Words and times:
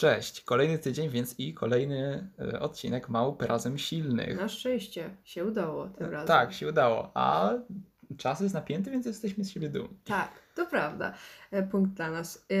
Cześć, 0.00 0.40
kolejny 0.40 0.78
tydzień, 0.78 1.08
więc 1.08 1.34
i 1.38 1.54
kolejny 1.54 2.28
e, 2.38 2.60
odcinek 2.60 3.08
Małp 3.08 3.42
razem 3.42 3.78
silnych. 3.78 4.36
Na 4.36 4.48
szczęście 4.48 5.10
się 5.24 5.44
udało 5.44 5.86
tym 5.88 6.10
razem. 6.10 6.28
Tak, 6.28 6.52
się 6.52 6.68
udało. 6.68 7.10
A 7.14 7.52
czas 8.16 8.40
jest 8.40 8.54
napięty, 8.54 8.90
więc 8.90 9.06
jesteśmy 9.06 9.44
z 9.44 9.50
siebie 9.50 9.68
dumni. 9.68 9.98
Tak, 10.04 10.30
to 10.54 10.66
prawda. 10.66 11.14
E, 11.50 11.62
Punkt 11.62 11.92
dla 11.92 12.10
nas. 12.10 12.46
E, 12.50 12.54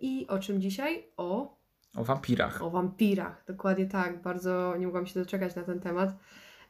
I 0.00 0.26
o 0.28 0.38
czym 0.38 0.60
dzisiaj? 0.60 1.04
O, 1.16 1.56
O 1.96 2.04
wampirach. 2.04 2.62
o 2.62 2.70
wampirach. 2.70 3.44
Dokładnie 3.46 3.86
tak. 3.86 4.22
Bardzo 4.22 4.76
nie 4.76 4.86
mogłam 4.86 5.06
się 5.06 5.20
doczekać 5.20 5.54
na 5.54 5.62
ten 5.62 5.80
temat. 5.80 6.10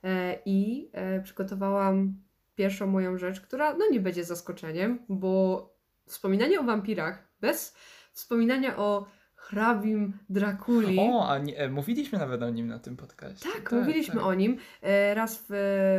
E, 0.04 0.38
I 0.44 0.88
e, 0.92 1.20
przygotowałam 1.20 2.14
pierwszą 2.54 2.86
moją 2.86 3.18
rzecz, 3.18 3.40
która 3.40 3.74
no 3.74 3.84
nie 3.90 4.00
będzie 4.00 4.24
zaskoczeniem, 4.24 4.98
bo 5.08 5.68
wspominanie 6.06 6.60
o 6.60 6.64
wampirach 6.64 7.28
bez 7.40 7.74
wspominania 8.12 8.76
o 8.76 9.06
hrabim 9.50 10.12
Drakuli. 10.30 10.98
O, 11.00 11.28
a 11.28 11.38
nie, 11.38 11.58
e, 11.58 11.68
mówiliśmy 11.68 12.18
nawet 12.18 12.42
o 12.42 12.50
nim 12.50 12.66
na 12.66 12.78
tym 12.78 12.96
podcaście. 12.96 13.48
Tak, 13.54 13.72
mówiliśmy 13.72 14.22
o 14.22 14.34
nim 14.34 14.58
e, 14.82 15.14
raz 15.14 15.44
w, 15.48 15.52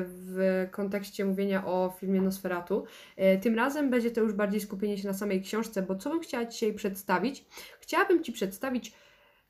w 0.10 0.68
kontekście 0.72 1.26
mówienia 1.26 1.66
o 1.66 1.96
filmie 2.00 2.22
Nosferatu. 2.22 2.86
E, 3.16 3.38
Tym 3.38 3.56
razem 3.56 3.90
będzie 3.90 4.12
to 4.12 4.22
już 4.22 4.34
bardziej 4.34 4.62
skupienie 4.62 4.98
się 4.98 5.08
na 5.08 5.14
samej 5.14 5.42
książce, 5.42 5.82
bo 5.82 5.96
co 5.96 6.10
bym 6.10 6.20
chciała 6.20 6.46
dzisiaj 6.46 6.74
przedstawić? 6.74 7.46
Chciałabym 7.80 8.24
Ci 8.24 8.32
przedstawić 8.32 8.94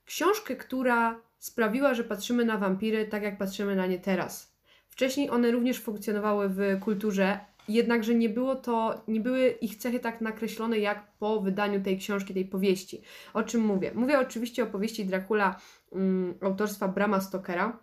książkę, 0.05 0.55
która 0.55 1.21
sprawiła, 1.39 1.93
że 1.93 2.03
patrzymy 2.03 2.45
na 2.45 2.57
wampiry 2.57 3.05
tak, 3.05 3.23
jak 3.23 3.37
patrzymy 3.37 3.75
na 3.75 3.87
nie 3.87 3.99
teraz. 3.99 4.57
Wcześniej 4.89 5.29
one 5.29 5.51
również 5.51 5.81
funkcjonowały 5.81 6.49
w 6.49 6.59
kulturze, 6.79 7.39
jednakże 7.67 8.15
nie 8.15 8.29
było 8.29 8.55
to, 8.55 9.01
nie 9.07 9.19
były 9.19 9.49
ich 9.49 9.75
cechy 9.75 9.99
tak 9.99 10.21
nakreślone 10.21 10.79
jak 10.79 11.07
po 11.19 11.41
wydaniu 11.41 11.83
tej 11.83 11.97
książki, 11.97 12.33
tej 12.33 12.45
powieści. 12.45 13.01
O 13.33 13.43
czym 13.43 13.61
mówię? 13.61 13.91
Mówię 13.95 14.19
oczywiście 14.19 14.63
o 14.63 14.67
powieści 14.67 15.05
Dracula 15.05 15.59
mm, 15.93 16.33
autorstwa 16.41 16.87
Brama 16.87 17.21
Stokera, 17.21 17.79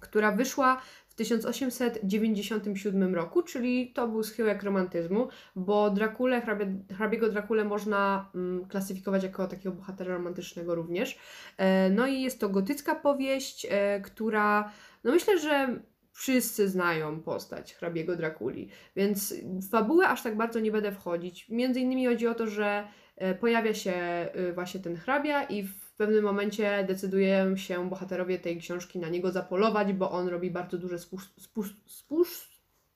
która 0.00 0.32
wyszła 0.32 0.80
w 1.08 1.14
1897 1.14 3.14
roku, 3.14 3.42
czyli 3.42 3.92
to 3.92 4.08
był 4.08 4.22
schyłek 4.22 4.62
romantyzmu, 4.62 5.28
bo 5.56 5.90
Drakulę, 5.90 6.40
hrabie, 6.40 6.74
hrabiego 6.96 7.28
Drakulę 7.28 7.64
można 7.64 8.30
mm, 8.34 8.68
klasyfikować 8.68 9.22
jako 9.22 9.48
takiego 9.48 9.74
bohatera 9.74 10.14
romantycznego 10.14 10.74
również. 10.74 11.18
E, 11.56 11.90
no 11.90 12.06
i 12.06 12.22
jest 12.22 12.40
to 12.40 12.48
gotycka 12.48 12.94
powieść, 12.94 13.66
e, 13.70 14.00
która, 14.00 14.72
no 15.04 15.12
myślę, 15.12 15.38
że 15.38 15.80
wszyscy 16.18 16.68
znają 16.68 17.20
postać 17.20 17.74
hrabiego 17.74 18.16
Drakuli, 18.16 18.68
więc 18.96 19.34
w 19.42 19.70
fabułę 19.70 20.08
aż 20.08 20.22
tak 20.22 20.36
bardzo 20.36 20.60
nie 20.60 20.72
będę 20.72 20.92
wchodzić. 20.92 21.48
Między 21.48 21.80
innymi 21.80 22.06
chodzi 22.06 22.26
o 22.26 22.34
to, 22.34 22.46
że 22.46 22.88
e, 23.16 23.34
pojawia 23.34 23.74
się 23.74 23.92
e, 23.92 24.52
właśnie 24.52 24.80
ten 24.80 24.96
hrabia 24.96 25.44
i 25.44 25.62
w 25.62 25.92
pewnym 25.92 26.24
momencie 26.24 26.84
decydują 26.88 27.56
się 27.56 27.88
bohaterowie 27.88 28.38
tej 28.38 28.58
książki 28.58 28.98
na 28.98 29.08
niego 29.08 29.30
zapolować, 29.30 29.92
bo 29.92 30.10
on 30.10 30.28
robi 30.28 30.50
bardzo 30.50 30.78
duże 30.78 30.98
spus, 30.98 31.30
spus, 31.38 31.66
spus, 31.86 32.48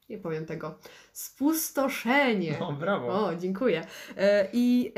nie 0.09 0.19
powiem 0.19 0.47
tego, 0.47 0.79
spustoszenie. 1.13 2.57
No, 2.61 2.73
brawo. 2.73 3.27
O, 3.27 3.37
dziękuję. 3.37 3.87
E, 4.17 4.49
I 4.53 4.93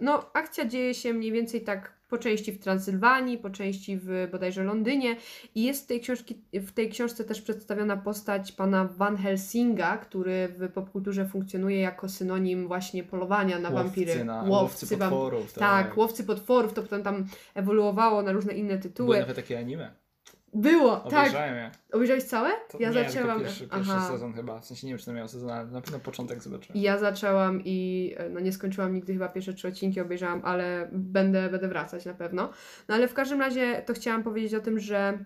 no, 0.00 0.30
akcja 0.32 0.64
dzieje 0.64 0.94
się 0.94 1.12
mniej 1.12 1.32
więcej 1.32 1.60
tak 1.60 1.92
po 2.14 2.18
części 2.18 2.52
w 2.52 2.58
Transylwanii, 2.58 3.38
po 3.38 3.50
części 3.50 3.98
w 4.02 4.28
bodajże 4.32 4.64
Londynie 4.64 5.16
i 5.54 5.62
jest 5.62 5.84
w 5.84 5.86
tej, 5.86 6.00
książki, 6.00 6.34
w 6.52 6.72
tej 6.72 6.90
książce 6.90 7.24
też 7.24 7.42
przedstawiona 7.42 7.96
postać 7.96 8.52
pana 8.52 8.84
Van 8.96 9.16
Helsinga, 9.16 9.96
który 9.96 10.48
w 10.48 10.72
popkulturze 10.72 11.26
funkcjonuje 11.26 11.80
jako 11.80 12.08
synonim 12.08 12.68
właśnie 12.68 13.04
polowania 13.04 13.58
na 13.58 13.70
wampiry. 13.70 14.10
Łowcy, 14.12 14.24
na, 14.24 14.42
łowcy 14.42 14.96
wam- 14.96 15.10
potworów. 15.10 15.52
tak, 15.52 15.96
łowcy 15.96 16.24
potworów, 16.24 16.72
to 16.74 16.82
potem 16.82 17.02
tam 17.02 17.26
ewoluowało 17.54 18.22
na 18.22 18.32
różne 18.32 18.52
inne 18.52 18.68
Były 18.68 18.82
tytuły. 18.82 19.20
nawet 19.20 19.36
takie 19.36 19.58
anime. 19.58 20.03
Było, 20.54 20.96
tak. 20.96 21.12
Obejrzałem 21.12 21.54
je. 21.54 21.70
Obejrzałeś 21.92 22.24
całe? 22.24 22.50
To 22.70 22.78
ja 22.80 22.88
nie, 22.88 22.94
zaczęłam. 22.94 23.40
Pierwszy, 23.40 23.68
pierwszy 23.68 23.92
Aha. 23.92 24.08
sezon 24.08 24.32
chyba. 24.32 24.60
W 24.60 24.64
sensie 24.64 24.86
nie 24.86 24.92
wiem, 24.92 24.98
czy 24.98 25.06
to 25.06 25.12
miał 25.12 25.28
sezon, 25.28 25.50
ale 25.50 25.66
na 25.66 25.80
pewno 25.80 25.98
początek 25.98 26.42
zobaczyłem. 26.42 26.82
Ja 26.82 26.98
zaczęłam 26.98 27.60
i 27.64 28.14
e, 28.16 28.28
no 28.28 28.40
nie 28.40 28.52
skończyłam 28.52 28.94
nigdy 28.94 29.12
chyba 29.12 29.28
pierwsze 29.28 29.54
trzy 29.54 29.68
odcinki 29.68 30.00
obejrzałam, 30.00 30.40
ale 30.44 30.88
będę, 30.92 31.50
będę 31.50 31.68
wracać 31.68 32.04
na 32.04 32.14
pewno. 32.14 32.50
No 32.88 32.94
ale 32.94 33.08
w 33.08 33.14
każdym 33.14 33.40
razie 33.40 33.82
to 33.86 33.94
chciałam 33.94 34.22
powiedzieć 34.22 34.54
o 34.54 34.60
tym, 34.60 34.78
że 34.78 35.24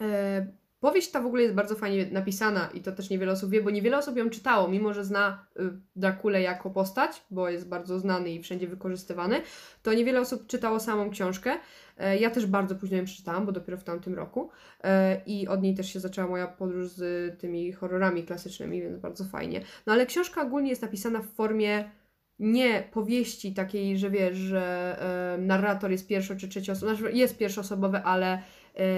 e, 0.00 0.46
powieść 0.82 1.10
ta 1.10 1.20
w 1.20 1.26
ogóle 1.26 1.42
jest 1.42 1.54
bardzo 1.54 1.74
fajnie 1.74 2.06
napisana 2.06 2.68
i 2.74 2.80
to 2.80 2.92
też 2.92 3.10
niewiele 3.10 3.32
osób 3.32 3.50
wie, 3.50 3.62
bo 3.62 3.70
niewiele 3.70 3.98
osób 3.98 4.16
ją 4.16 4.30
czytało, 4.30 4.68
mimo 4.68 4.94
że 4.94 5.04
zna 5.04 5.46
y, 5.56 5.60
Drakulę 5.96 6.42
jako 6.42 6.70
postać, 6.70 7.22
bo 7.30 7.48
jest 7.48 7.68
bardzo 7.68 7.98
znany 7.98 8.30
i 8.30 8.42
wszędzie 8.42 8.68
wykorzystywany, 8.68 9.42
to 9.82 9.94
niewiele 9.94 10.20
osób 10.20 10.46
czytało 10.46 10.80
samą 10.80 11.10
książkę. 11.10 11.58
E, 11.98 12.18
ja 12.18 12.30
też 12.30 12.46
bardzo 12.46 12.74
późno 12.74 12.96
ją 12.96 13.04
przeczytałam, 13.04 13.46
bo 13.46 13.52
dopiero 13.52 13.78
w 13.78 13.84
tamtym 13.84 14.14
roku 14.14 14.50
e, 14.84 15.20
i 15.26 15.48
od 15.48 15.62
niej 15.62 15.74
też 15.74 15.92
się 15.92 16.00
zaczęła 16.00 16.28
moja 16.28 16.46
podróż 16.46 16.88
z 16.88 17.40
tymi 17.40 17.72
horrorami 17.72 18.24
klasycznymi, 18.24 18.82
więc 18.82 18.98
bardzo 18.98 19.24
fajnie. 19.24 19.60
No 19.86 19.92
ale 19.92 20.06
książka 20.06 20.42
ogólnie 20.42 20.70
jest 20.70 20.82
napisana 20.82 21.20
w 21.20 21.26
formie 21.26 21.90
nie 22.38 22.88
powieści 22.92 23.54
takiej, 23.54 23.98
że 23.98 24.10
wiesz, 24.10 24.36
że 24.36 24.96
e, 25.34 25.38
narrator 25.38 25.90
jest 25.90 26.08
pierwszo 26.08 26.36
czy 26.36 26.48
trzecioosobowy, 26.48 26.96
znaczy 26.96 27.16
jest 27.16 27.38
pierwszoosobowy, 27.38 27.98
ale 27.98 28.42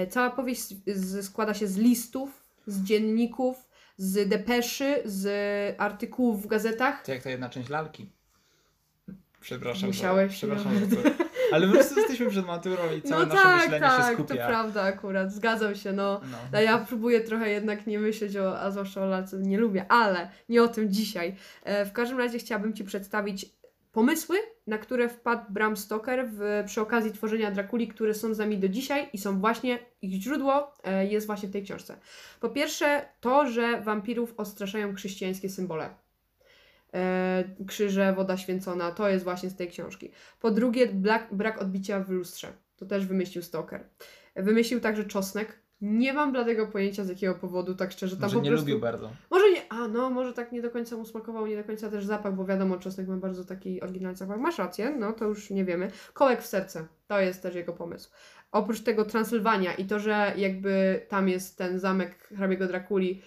cała 0.09 0.29
powieść 0.29 0.75
składa 1.21 1.53
się 1.53 1.67
z 1.67 1.77
listów, 1.77 2.43
z 2.67 2.83
dzienników, 2.83 3.69
z 3.97 4.29
depeszy, 4.29 5.01
z 5.05 5.25
artykułów 5.79 6.43
w 6.43 6.47
gazetach. 6.47 7.03
To 7.05 7.11
jak 7.11 7.23
ta 7.23 7.29
jedna 7.29 7.49
część 7.49 7.69
lalki. 7.69 8.09
Przepraszam. 9.41 9.89
Musiałeś, 9.89 10.31
Za, 10.31 10.37
przepraszam 10.37 10.73
no. 10.73 10.95
za 10.95 10.95
to. 10.95 11.09
Ale 11.51 11.67
po 11.67 11.73
prostu 11.73 11.99
jesteśmy 11.99 12.29
przed 12.29 12.45
maturą 12.45 12.81
i 12.97 13.01
całe 13.01 13.25
no 13.25 13.33
nasze 13.33 13.43
tak, 13.43 13.61
myślenie 13.61 13.79
tak, 13.79 14.11
się 14.11 14.17
to 14.17 14.23
skupia. 14.23 14.47
prawda 14.47 14.81
akurat, 14.81 15.33
zgadzam 15.33 15.75
się, 15.75 15.93
no. 15.93 16.21
No. 16.31 16.37
No 16.53 16.61
ja 16.61 16.77
próbuję 16.77 17.21
trochę 17.21 17.49
jednak 17.49 17.87
nie 17.87 17.99
myśleć 17.99 18.37
o, 18.37 18.59
a 18.59 18.71
zwłaszcza 18.71 19.03
o 19.03 19.05
lalce, 19.05 19.37
nie 19.37 19.57
lubię, 19.57 19.85
ale 19.89 20.29
nie 20.49 20.63
o 20.63 20.67
tym 20.67 20.91
dzisiaj. 20.93 21.35
E, 21.63 21.85
w 21.85 21.91
każdym 21.91 22.17
razie 22.17 22.39
chciałabym 22.39 22.73
Ci 22.73 22.83
przedstawić 22.83 23.45
pomysły, 23.95 24.37
na 24.67 24.77
które 24.77 25.09
wpadł 25.09 25.53
Bram 25.53 25.77
Stoker 25.77 26.29
w, 26.29 26.63
przy 26.65 26.81
okazji 26.81 27.11
tworzenia 27.11 27.51
Drakuli, 27.51 27.87
które 27.87 28.13
są 28.13 28.33
z 28.33 28.37
nami 28.37 28.57
do 28.57 28.69
dzisiaj 28.69 29.09
i 29.13 29.17
są 29.17 29.39
właśnie, 29.39 29.79
ich 30.01 30.21
źródło 30.21 30.73
e, 30.83 31.05
jest 31.05 31.27
właśnie 31.27 31.49
w 31.49 31.51
tej 31.51 31.63
książce. 31.63 31.97
Po 32.39 32.49
pierwsze 32.49 33.05
to, 33.19 33.47
że 33.47 33.81
wampirów 33.81 34.33
odstraszają 34.37 34.95
chrześcijańskie 34.95 35.49
symbole. 35.49 35.89
E, 36.93 37.43
krzyże, 37.67 38.13
woda 38.13 38.37
święcona, 38.37 38.91
to 38.91 39.09
jest 39.09 39.23
właśnie 39.23 39.49
z 39.49 39.55
tej 39.55 39.67
książki. 39.67 40.11
Po 40.39 40.51
drugie 40.51 40.87
brak, 40.87 41.27
brak 41.31 41.61
odbicia 41.61 41.99
w 41.99 42.09
lustrze. 42.09 42.47
To 42.75 42.85
też 42.85 43.05
wymyślił 43.05 43.43
Stoker. 43.43 43.83
Wymyślił 44.35 44.79
także 44.79 45.03
czosnek. 45.05 45.59
Nie 45.81 46.13
mam 46.13 46.31
bladego 46.31 46.67
pojęcia 46.67 47.03
z 47.03 47.09
jakiego 47.09 47.35
powodu, 47.35 47.75
tak 47.75 47.91
szczerze. 47.91 48.15
Tam 48.15 48.23
Może 48.23 48.35
po 48.35 48.41
nie 48.41 48.49
prostu... 48.49 48.65
lubił 48.65 48.79
bardzo. 48.79 49.09
Może 49.31 49.51
nie, 49.51 49.71
a 49.71 49.87
no, 49.87 50.09
może 50.09 50.33
tak 50.33 50.51
nie 50.51 50.61
do 50.61 50.69
końca 50.69 50.95
mu 50.97 51.05
smakował, 51.05 51.47
nie 51.47 51.57
do 51.57 51.63
końca 51.63 51.89
też 51.89 52.05
zapach, 52.05 52.35
bo 52.35 52.45
wiadomo, 52.45 52.77
czosnek 52.77 53.07
ma 53.07 53.17
bardzo 53.17 53.45
taki 53.45 53.81
oryginalny 53.81 54.17
zapach. 54.17 54.39
Masz 54.39 54.57
rację, 54.57 54.95
no 54.99 55.13
to 55.13 55.25
już 55.25 55.49
nie 55.49 55.65
wiemy. 55.65 55.91
Kołek 56.13 56.41
w 56.41 56.45
serce, 56.45 56.87
to 57.07 57.19
jest 57.19 57.41
też 57.41 57.55
jego 57.55 57.73
pomysł. 57.73 58.11
Oprócz 58.51 58.81
tego 58.81 59.05
Transylwania 59.05 59.73
i 59.73 59.85
to, 59.85 59.99
że 59.99 60.33
jakby 60.37 61.05
tam 61.09 61.29
jest 61.29 61.57
ten 61.57 61.79
zamek 61.79 62.27
hrabiego 62.37 62.67
Drakuli, 62.67 63.21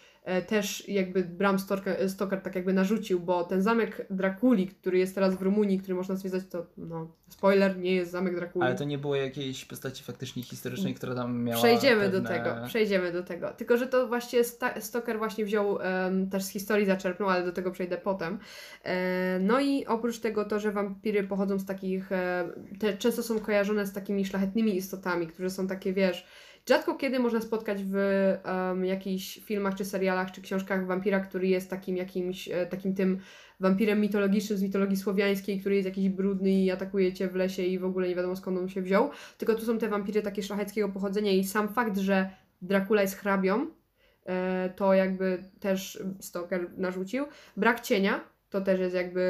też 0.47 0.89
jakby 0.89 1.25
Bram 1.25 1.59
Stoker, 1.59 2.11
Stoker 2.11 2.41
tak 2.41 2.55
jakby 2.55 2.73
narzucił, 2.73 3.21
bo 3.21 3.45
ten 3.45 3.63
zamek 3.63 4.07
Drakuli, 4.11 4.67
który 4.67 4.99
jest 4.99 5.15
teraz 5.15 5.35
w 5.35 5.43
Rumunii, 5.43 5.79
który 5.79 5.95
można 5.95 6.15
zwiedzać, 6.15 6.43
to 6.51 6.67
no, 6.77 7.13
spoiler, 7.29 7.79
nie 7.79 7.95
jest 7.95 8.11
zamek 8.11 8.37
Drakuli. 8.37 8.65
Ale 8.65 8.75
to 8.75 8.85
nie 8.85 8.99
było 8.99 9.17
jakiejś 9.17 9.65
postaci 9.65 10.05
faktycznie 10.05 10.43
historycznej, 10.43 10.95
która 10.95 11.15
tam 11.15 11.43
miała 11.43 11.59
Przejdziemy 11.59 12.03
pewne... 12.03 12.21
do 12.21 12.29
tego, 12.29 12.51
przejdziemy 12.67 13.13
do 13.13 13.23
tego. 13.23 13.49
Tylko, 13.49 13.77
że 13.77 13.87
to 13.87 14.09
właśnie 14.09 14.41
Stoker 14.81 15.19
właśnie 15.19 15.45
wziął 15.45 15.79
em, 15.81 16.31
też 16.31 16.45
z 16.45 16.49
historii 16.49 16.87
zaczerpnął, 16.87 17.29
ale 17.29 17.45
do 17.45 17.53
tego 17.53 17.71
przejdę 17.71 17.99
potem. 17.99 18.39
E, 18.85 19.39
no 19.39 19.61
i 19.61 19.87
oprócz 19.87 20.19
tego 20.19 20.45
to, 20.45 20.61
że 20.61 20.73
wampiry 20.73 21.25
pochodzą 21.25 21.59
z 21.59 21.67
takich, 21.67 22.13
e, 22.13 22.49
te 22.79 22.97
często 22.97 23.23
są 23.23 23.41
kojarzone 23.41 23.87
z 23.87 23.93
takimi 23.93 24.25
szlachetnymi 24.25 24.77
istotami, 24.77 25.27
którzy 25.27 25.51
są 25.51 25.67
takie, 25.67 25.93
wiesz, 25.93 26.27
rzadko 26.69 26.95
kiedy 26.95 27.19
można 27.19 27.41
spotkać 27.41 27.85
w 27.85 27.97
em, 28.45 28.85
jakichś 28.85 29.39
filmach, 29.39 29.75
czy 29.75 29.85
serialach, 29.85 30.33
czy 30.33 30.43
książkach 30.43 30.87
wampira, 30.87 31.21
który 31.21 31.49
jest 31.49 31.71
takim 31.71 31.97
jakimś, 31.97 32.49
e, 32.49 32.67
takim 32.67 32.95
tym 32.95 33.21
wampirem 33.61 34.01
mitologicznym 34.01 34.59
z 34.59 34.63
mitologii 34.63 34.97
słowiańskiej, 34.97 35.61
który 35.61 35.75
jest 35.75 35.89
jakiś 35.89 36.09
brudny 36.09 36.51
i 36.51 36.71
atakuje 36.71 37.13
cię 37.13 37.29
w 37.29 37.35
lesie 37.35 37.63
i 37.63 37.79
w 37.79 37.85
ogóle 37.85 38.09
nie 38.09 38.15
wiadomo 38.15 38.37
skąd 38.37 38.59
on 38.59 38.69
się 38.69 38.83
wziął. 38.83 39.11
Tylko 39.39 39.55
tu 39.55 39.65
są 39.65 39.79
te 39.79 39.89
wampiry 39.89 40.23
takie 40.23 40.43
szlacheckiego 40.43 40.89
pochodzenia 40.89 41.33
i 41.33 41.45
sam 41.45 41.69
fakt, 41.69 41.99
że 41.99 42.31
Dracula 42.63 43.03
jest 43.03 43.17
hrabią, 43.17 43.67
e, 44.27 44.71
to 44.77 44.95
jakby 44.95 45.45
też 45.61 46.03
Stoker 46.21 46.71
narzucił. 46.77 47.25
Brak 47.57 47.81
cienia, 47.81 48.21
to 48.51 48.61
też 48.61 48.81
jest 48.81 48.95
jakby 48.95 49.23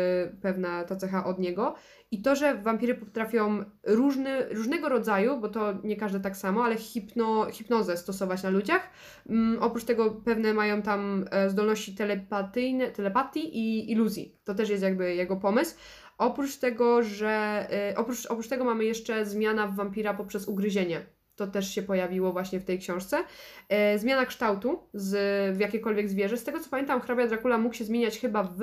pewna 0.43 0.85
ta 0.85 0.97
cecha 0.97 1.25
od 1.25 1.39
niego. 1.39 1.75
I 2.11 2.23
to, 2.23 2.37
że 2.37 2.55
wampiry 2.55 2.95
potrafią 2.95 3.65
różny, 3.87 4.49
różnego 4.49 4.89
rodzaju, 4.89 5.41
bo 5.41 5.49
to 5.49 5.73
nie 5.85 5.97
każde 5.97 6.21
tak 6.21 6.37
samo, 6.37 6.65
ale 6.65 6.77
hipno, 6.77 7.47
hipnozę 7.51 7.97
stosować 7.97 8.43
na 8.43 8.51
ludziach. 8.51 8.91
Mm, 9.29 9.63
oprócz 9.63 9.85
tego 9.85 10.11
pewne 10.11 10.55
mają 10.55 10.83
tam 10.83 11.25
e, 11.31 11.51
zdolności 11.51 11.95
telepatyjne, 11.95 12.91
telepatii 12.91 13.59
i 13.59 13.93
iluzji. 13.93 14.39
To 14.45 14.55
też 14.55 14.71
jest 14.71 14.83
jakby 14.83 15.15
jego 15.15 15.37
pomysł. 15.37 15.77
Oprócz 16.19 16.57
tego, 16.57 17.03
że 17.03 17.67
y, 17.93 17.97
oprócz, 17.97 18.27
oprócz 18.27 18.49
tego 18.49 18.65
mamy 18.65 18.85
jeszcze 18.85 19.27
zmiana 19.27 19.67
w 19.67 19.75
wampira 19.75 20.15
poprzez 20.15 20.49
ugryzienie. 20.49 21.07
To 21.37 21.47
też 21.47 21.75
się 21.75 21.83
pojawiło 21.83 22.33
właśnie 22.33 22.61
w 22.61 22.65
tej 22.65 22.79
książce. 22.79 23.25
E, 23.69 23.99
zmiana 23.99 24.27
kształtu 24.27 24.83
z, 24.95 25.17
w 25.57 25.61
jakiekolwiek 25.61 26.09
zwierzę. 26.09 26.37
Z 26.37 26.45
tego 26.45 26.61
co 26.61 26.71
pamiętam, 26.71 27.01
hrabia 27.01 27.27
Dracula 27.27 27.59
mógł 27.59 27.75
się 27.75 27.85
zmieniać 27.85 28.19
chyba 28.19 28.43
w 28.43 28.61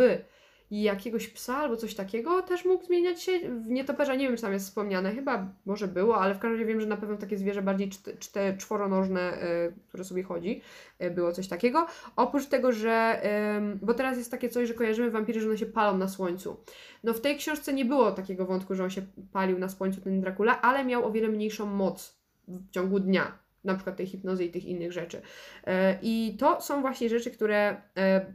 jakiegoś 0.72 1.28
psa 1.28 1.58
albo 1.58 1.78
coś 1.78 1.96
takiego. 1.96 2.42
Też 2.42 2.66
mógł 2.66 2.86
zmieniać 2.86 3.24
się 3.24 3.40
w 3.40 3.70
nietoperza. 3.70 4.16
Nie 4.16 4.28
wiem, 4.28 4.36
czy 4.36 4.42
tam 4.42 4.54
jest 4.54 4.66
wspomniane. 4.66 5.12
Chyba 5.12 5.48
może 5.66 5.88
było, 5.88 6.18
ale 6.18 6.36
w 6.36 6.40
każdym 6.40 6.52
razie 6.52 6.66
wiem, 6.66 6.82
że 6.82 6.88
na 6.88 6.98
pewno 6.98 7.18
takie 7.18 7.38
zwierzę 7.38 7.62
bardziej 7.62 7.90
czte, 8.20 8.58
czworonożne, 8.58 9.22
e, 9.22 9.72
które 9.88 10.04
sobie 10.04 10.24
chodzi. 10.24 10.62
E, 11.00 11.12
było 11.12 11.32
coś 11.32 11.48
takiego. 11.48 11.88
Oprócz 12.16 12.46
tego, 12.46 12.72
że. 12.72 13.20
em, 13.24 13.80
bo 13.82 13.94
teraz 13.94 14.18
jest 14.18 14.32
takie 14.32 14.50
coś, 14.50 14.68
że 14.68 14.74
kojarzymy 14.74 15.12
wampiry, 15.12 15.42
że 15.42 15.48
one 15.48 15.58
się 15.58 15.66
palą 15.66 15.98
na 15.98 16.08
słońcu. 16.08 16.58
No 17.04 17.14
w 17.14 17.22
tej 17.22 17.38
książce 17.38 17.74
nie 17.74 17.86
było 17.86 18.12
takiego 18.12 18.46
wątku, 18.46 18.76
że 18.76 18.84
on 18.84 18.90
się 18.90 19.02
palił 19.32 19.60
na 19.60 19.70
słońcu, 19.70 20.02
ten 20.02 20.22
Dracula, 20.22 20.62
ale 20.62 20.86
miał 20.86 21.06
o 21.06 21.12
wiele 21.12 21.28
mniejszą 21.28 21.66
moc 21.66 22.18
w 22.48 22.72
ciągu 22.72 23.00
dnia. 23.00 23.46
Na 23.64 23.76
przykład 23.76 23.96
tej 23.98 24.08
hipnozy 24.08 24.46
i 24.46 24.52
tych 24.52 24.66
innych 24.66 24.92
rzeczy. 24.92 25.22
E, 25.68 26.00
I 26.02 26.36
to 26.40 26.62
są 26.62 26.82
właśnie 26.82 27.10
rzeczy, 27.10 27.32
które 27.32 27.82
e, 27.98 28.26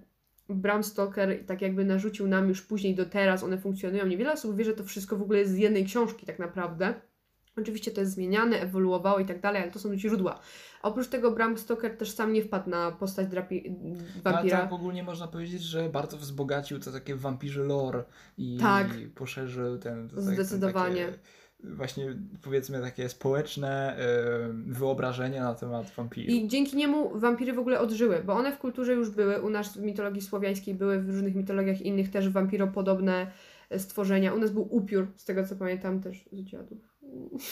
Bram 0.54 0.84
Stoker 0.84 1.46
tak 1.46 1.62
jakby 1.62 1.84
narzucił 1.84 2.28
nam 2.28 2.48
już 2.48 2.62
później 2.62 2.94
do 2.94 3.06
teraz, 3.06 3.42
one 3.44 3.58
funkcjonują. 3.58 4.06
Niewiele 4.06 4.32
osób 4.32 4.56
wie, 4.56 4.64
że 4.64 4.72
to 4.74 4.84
wszystko 4.84 5.16
w 5.16 5.22
ogóle 5.22 5.38
jest 5.38 5.52
z 5.52 5.56
jednej 5.58 5.84
książki 5.84 6.26
tak 6.26 6.38
naprawdę. 6.38 6.94
Oczywiście 7.56 7.90
to 7.90 8.00
jest 8.00 8.12
zmieniane, 8.12 8.60
ewoluowało 8.60 9.18
i 9.18 9.26
tak 9.26 9.40
dalej, 9.40 9.62
ale 9.62 9.70
to 9.72 9.78
są 9.78 9.98
źródła. 9.98 10.40
Oprócz 10.82 11.08
tego 11.08 11.30
Bram 11.32 11.58
Stoker 11.58 11.96
też 11.96 12.10
sam 12.10 12.32
nie 12.32 12.42
wpadł 12.42 12.70
na 12.70 12.92
postać 12.92 13.28
drapi- 13.28 13.74
Ale 14.24 14.34
wampira. 14.34 14.60
tak 14.60 14.72
ogólnie 14.72 15.02
można 15.02 15.28
powiedzieć, 15.28 15.62
że 15.62 15.88
bardzo 15.88 16.16
wzbogacił 16.16 16.78
to 16.80 16.92
takie 16.92 17.16
wampirze 17.16 17.62
lore 17.62 18.04
i 18.38 18.58
Tak. 18.60 18.86
poszerzył 19.14 19.78
ten, 19.78 20.08
ten 20.08 20.20
Zdecydowanie. 20.22 21.04
Ten 21.04 21.12
takie, 21.14 21.18
właśnie 21.64 22.16
powiedzmy 22.42 22.80
takie 22.80 23.08
społeczne 23.08 23.96
wyobrażenie 24.52 25.40
na 25.40 25.54
temat 25.54 25.90
wampirów. 25.90 26.34
I 26.34 26.48
dzięki 26.48 26.76
niemu 26.76 27.18
wampiry 27.18 27.52
w 27.52 27.58
ogóle 27.58 27.80
odżyły, 27.80 28.22
bo 28.26 28.32
one 28.32 28.52
w 28.52 28.58
kulturze 28.58 28.92
już 28.92 29.10
były, 29.10 29.42
u 29.42 29.50
nas 29.50 29.78
w 29.78 29.82
mitologii 29.82 30.22
słowiańskiej 30.22 30.74
były, 30.74 31.02
w 31.02 31.10
różnych 31.10 31.34
mitologiach 31.34 31.80
innych 31.82 32.10
też 32.10 32.28
wampiropodobne 32.28 33.26
e, 33.70 33.78
stworzenia. 33.78 34.34
U 34.34 34.38
nas 34.38 34.50
był 34.50 34.74
upiór, 34.76 35.06
z 35.16 35.24
tego 35.24 35.46
co 35.46 35.56
pamiętam 35.56 36.00
też 36.00 36.28
z 36.32 36.42
dziadów. 36.42 36.78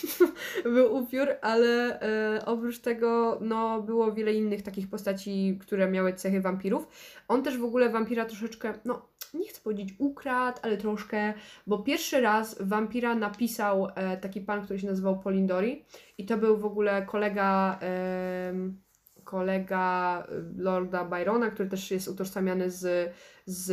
był 0.75 0.97
upiór, 0.97 1.29
ale 1.43 2.01
e, 2.01 2.45
oprócz 2.47 2.79
tego 2.79 3.39
no, 3.41 3.83
było 3.83 4.13
wiele 4.13 4.35
innych 4.35 4.63
takich 4.63 4.91
postaci, 4.91 5.59
które 5.61 5.91
miały 5.91 6.13
cechy 6.13 6.41
wampirów. 6.41 6.89
On 7.29 7.43
też 7.43 7.59
w 7.59 7.65
ogóle 7.65 7.91
wampira 7.91 8.25
troszeczkę, 8.25 8.75
no 8.85 9.09
nie 9.35 9.49
chcę 9.49 9.61
powiedzieć 9.61 9.95
ukradł, 9.99 10.59
ale 10.63 10.77
troszkę, 10.77 11.35
bo 11.67 11.79
pierwszy 11.79 12.21
raz 12.21 12.57
wampira 12.61 13.15
napisał 13.15 13.89
e, 13.95 14.17
taki 14.17 14.41
pan, 14.41 14.63
który 14.63 14.79
się 14.79 14.87
nazywał 14.87 15.19
Polindori 15.19 15.85
i 16.19 16.27
to 16.27 16.39
był 16.39 16.57
w 16.57 16.65
ogóle 16.65 17.07
kolega 17.07 17.79
em, 17.81 18.81
kolega 19.29 20.27
Lorda 20.57 21.05
Byrona, 21.05 21.51
który 21.51 21.69
też 21.69 21.91
jest 21.91 22.09
utożsamiany 22.09 22.71
z, 22.71 23.13
z 23.47 23.71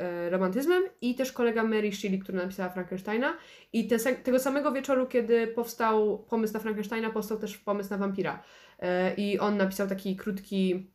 e, 0.00 0.30
romantyzmem 0.30 0.82
i 1.00 1.14
też 1.14 1.32
kolega 1.32 1.64
Mary 1.64 1.92
Shelley, 1.92 2.18
która 2.18 2.42
napisała 2.42 2.68
Frankensteina. 2.68 3.36
I 3.72 3.88
te, 3.88 3.98
tego 3.98 4.38
samego 4.38 4.72
wieczoru, 4.72 5.06
kiedy 5.06 5.46
powstał 5.46 6.18
pomysł 6.18 6.54
na 6.54 6.60
Frankensteina, 6.60 7.10
powstał 7.10 7.38
też 7.38 7.58
pomysł 7.58 7.90
na 7.90 7.98
wampira. 7.98 8.42
E, 8.78 9.14
i 9.14 9.38
on 9.38 9.56
napisał 9.56 9.88
taki 9.88 10.16
krótki 10.16 10.90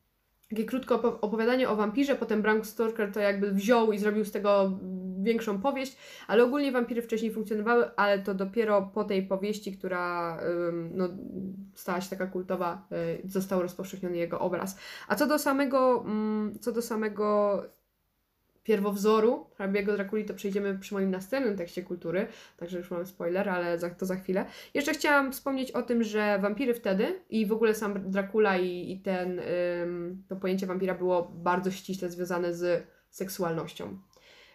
takie 0.53 0.65
krótkie 0.65 0.95
opo- 0.95 1.17
opowiadanie 1.21 1.69
o 1.69 1.75
wampirze, 1.75 2.15
potem 2.15 2.41
Bram 2.41 2.65
Stoker 2.65 3.11
to 3.11 3.19
jakby 3.19 3.51
wziął 3.51 3.91
i 3.91 3.99
zrobił 3.99 4.25
z 4.25 4.31
tego 4.31 4.79
większą 5.21 5.61
powieść, 5.61 5.97
ale 6.27 6.43
ogólnie 6.43 6.71
wampiry 6.71 7.01
wcześniej 7.01 7.31
funkcjonowały, 7.31 7.95
ale 7.95 8.19
to 8.19 8.33
dopiero 8.33 8.81
po 8.81 9.03
tej 9.03 9.27
powieści, 9.27 9.77
która 9.77 10.37
ym, 10.43 10.91
no, 10.93 11.09
stała 11.75 12.01
się 12.01 12.09
taka 12.09 12.27
kultowa, 12.27 12.87
y, 13.25 13.29
został 13.29 13.61
rozpowszechniony 13.61 14.17
jego 14.17 14.39
obraz. 14.39 14.77
A 15.07 15.15
co 15.15 15.27
do 15.27 15.39
samego, 15.39 16.03
mm, 16.05 16.59
co 16.59 16.71
do 16.71 16.81
samego 16.81 17.57
pierwowzoru 18.63 19.45
hrabiego 19.55 19.93
Drakuli, 19.93 20.25
to 20.25 20.33
przejdziemy 20.33 20.79
przy 20.79 20.93
moim 20.93 21.11
następnym 21.11 21.57
tekście 21.57 21.83
kultury, 21.83 22.27
także 22.57 22.77
już 22.77 22.91
mam 22.91 23.05
spoiler, 23.05 23.49
ale 23.49 23.79
za, 23.79 23.89
to 23.89 24.05
za 24.05 24.15
chwilę. 24.15 24.45
Jeszcze 24.73 24.93
chciałam 24.93 25.31
wspomnieć 25.31 25.71
o 25.71 25.81
tym, 25.81 26.03
że 26.03 26.39
wampiry 26.41 26.73
wtedy 26.73 27.19
i 27.29 27.45
w 27.45 27.51
ogóle 27.51 27.75
sam 27.75 28.11
Dracula 28.11 28.57
i, 28.57 28.91
i 28.91 28.99
ten, 28.99 29.39
ym, 29.83 30.23
to 30.27 30.35
pojęcie 30.35 30.65
wampira 30.65 30.93
było 30.95 31.31
bardzo 31.35 31.71
ściśle 31.71 32.09
związane 32.09 32.53
z 32.53 32.87
seksualnością. 33.09 33.97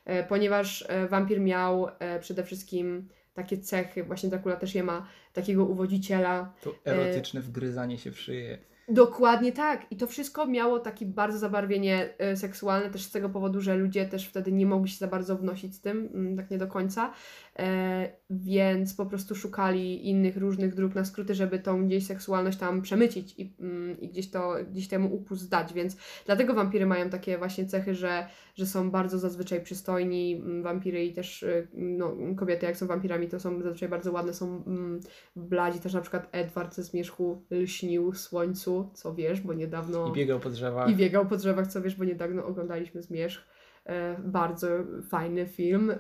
E, 0.05 0.25
ponieważ 0.25 0.85
e, 0.89 1.09
wampir 1.09 1.41
miał 1.41 1.89
e, 1.99 2.21
przede 2.21 2.45
wszystkim 2.45 3.09
takie 3.35 3.59
cechy, 3.59 4.05
właśnie 4.05 4.29
Dracula 4.29 4.57
też 4.57 4.75
je 4.75 4.83
ma, 4.83 5.09
takiego 5.33 5.65
uwodziciela. 5.65 6.55
To 6.63 6.75
erotyczne 6.85 7.41
wgryzanie 7.41 7.99
się 7.99 8.13
w 8.13 8.21
szyję. 8.21 8.59
Dokładnie 8.89 9.53
tak. 9.53 9.93
I 9.93 9.97
to 9.97 10.07
wszystko 10.07 10.47
miało 10.47 10.79
takie 10.79 11.07
bardzo 11.07 11.39
zabarwienie 11.39 12.15
e, 12.19 12.37
seksualne, 12.37 12.91
też 12.91 13.03
z 13.03 13.11
tego 13.11 13.29
powodu, 13.29 13.61
że 13.61 13.77
ludzie 13.77 14.07
też 14.07 14.29
wtedy 14.29 14.53
nie 14.53 14.67
mogli 14.67 14.91
się 14.91 14.99
za 14.99 15.07
bardzo 15.07 15.37
wnosić 15.37 15.75
z 15.75 15.81
tym, 15.81 16.11
mm, 16.15 16.37
tak 16.37 16.51
nie 16.51 16.59
do 16.59 16.67
końca. 16.67 17.13
E, 17.61 18.09
więc 18.31 18.95
po 18.95 19.07
prostu 19.07 19.35
szukali 19.35 20.09
innych 20.09 20.37
różnych 20.37 20.75
dróg 20.75 20.95
na 20.95 21.05
skróty, 21.05 21.35
żeby 21.35 21.59
tą 21.59 21.87
gdzieś 21.87 22.07
seksualność 22.07 22.59
tam 22.59 22.83
przemycić 22.83 23.35
i, 23.39 23.55
mm, 23.61 24.01
i 24.01 24.09
gdzieś, 24.09 24.31
to, 24.31 24.55
gdzieś 24.71 24.89
temu 24.89 25.15
upust 25.15 25.51
dać. 25.51 25.73
Więc 25.73 25.97
dlatego 26.27 26.55
wampiry 26.55 26.87
mają 26.87 27.11
takie 27.11 27.39
właśnie 27.39 27.67
cechy, 27.67 27.95
że, 27.95 28.29
że 28.55 28.67
są 28.67 28.91
bardzo 28.91 29.19
zazwyczaj 29.19 29.63
przystojni. 29.63 30.35
Mm, 30.35 30.63
Wampiry 30.63 31.05
i 31.05 31.13
też 31.13 31.43
y, 31.43 31.69
no, 31.75 32.17
kobiety, 32.37 32.67
jak 32.67 32.77
są 32.77 32.87
wampirami, 32.87 33.29
to 33.29 33.41
są 33.41 33.63
zazwyczaj 33.63 33.89
bardzo 33.89 34.13
ładne, 34.13 34.35
są 34.35 34.65
mm, 34.67 35.01
bladzi. 35.37 35.81
Też 35.81 35.95
na 35.95 36.01
przykład 36.01 36.29
Edward 36.33 36.75
ze 36.75 36.83
Zmierzchu 36.83 37.45
lśnił 37.51 38.13
w 38.13 38.19
słońcu, 38.19 38.91
co 38.95 39.15
wiesz, 39.15 39.41
bo 39.41 39.55
niedawno... 39.55 40.09
I 40.09 40.13
biegał 40.13 40.41
po 40.41 40.51
drzewach. 40.51 40.91
I 40.91 40.97
biegał 40.97 41.27
po 41.27 41.37
drzewach, 41.37 41.67
co 41.67 41.83
wiesz, 41.83 41.97
bo 41.97 42.05
niedawno 42.05 42.45
oglądaliśmy 42.45 43.03
Zmierzch. 43.03 43.58
E, 43.89 44.17
bardzo 44.19 44.69
fajny 45.09 45.47
film. 45.47 45.91
E, 45.91 45.97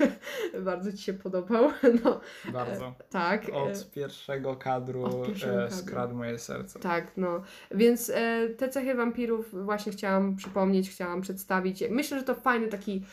bardzo 0.64 0.92
Ci 0.92 0.98
się 0.98 1.12
podobał. 1.14 1.70
No, 2.04 2.20
Bardzo. 2.52 2.94
tak. 3.10 3.48
e, 3.48 3.52
Od 3.52 3.90
pierwszego 3.90 4.56
kadru, 4.56 5.04
od 5.04 5.26
pierwszego 5.26 5.64
e, 5.64 5.70
skradł 5.70 6.14
moje 6.14 6.38
serce. 6.38 6.80
Tak, 6.80 7.16
no. 7.16 7.42
Więc 7.70 8.10
e, 8.10 8.48
te 8.48 8.68
cechy 8.68 8.94
wampirów 8.94 9.64
właśnie 9.64 9.92
chciałam 9.92 10.36
przypomnieć, 10.36 10.90
chciałam 10.90 11.20
przedstawić. 11.20 11.84
Myślę, 11.90 12.18
że 12.18 12.24
to 12.24 12.34
fajny 12.34 12.68
taki 12.68 13.04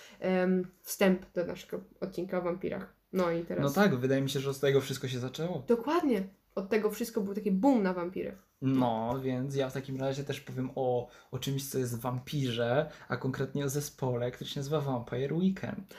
wstęp 0.81 1.25
do 1.33 1.45
naszego 1.45 1.83
odcinka 2.01 2.37
o 2.37 2.41
wampirach. 2.41 2.93
No 3.13 3.31
i 3.31 3.41
teraz. 3.41 3.63
No 3.63 3.81
tak, 3.83 3.95
wydaje 3.95 4.21
mi 4.21 4.29
się, 4.29 4.39
że 4.39 4.53
z 4.53 4.59
tego 4.59 4.81
wszystko 4.81 5.07
się 5.07 5.19
zaczęło. 5.19 5.63
Dokładnie. 5.67 6.23
Od 6.59 6.69
tego 6.69 6.91
wszystko 6.91 7.21
był 7.21 7.33
taki 7.33 7.51
boom 7.51 7.83
na 7.83 7.93
wampiry. 7.93 8.37
No, 8.61 9.19
więc 9.23 9.55
ja 9.55 9.69
w 9.69 9.73
takim 9.73 9.99
razie 9.99 10.23
też 10.23 10.41
powiem 10.41 10.69
o, 10.75 11.07
o 11.31 11.39
czymś, 11.39 11.69
co 11.69 11.79
jest 11.79 11.97
w 11.97 12.01
wampirze, 12.01 12.89
a 13.07 13.17
konkretnie 13.17 13.65
o 13.65 13.69
zespole, 13.69 14.31
który 14.31 14.49
się 14.49 14.59
nazywa 14.59 14.81
Vampire 14.81 15.33
Weekend. 15.33 15.95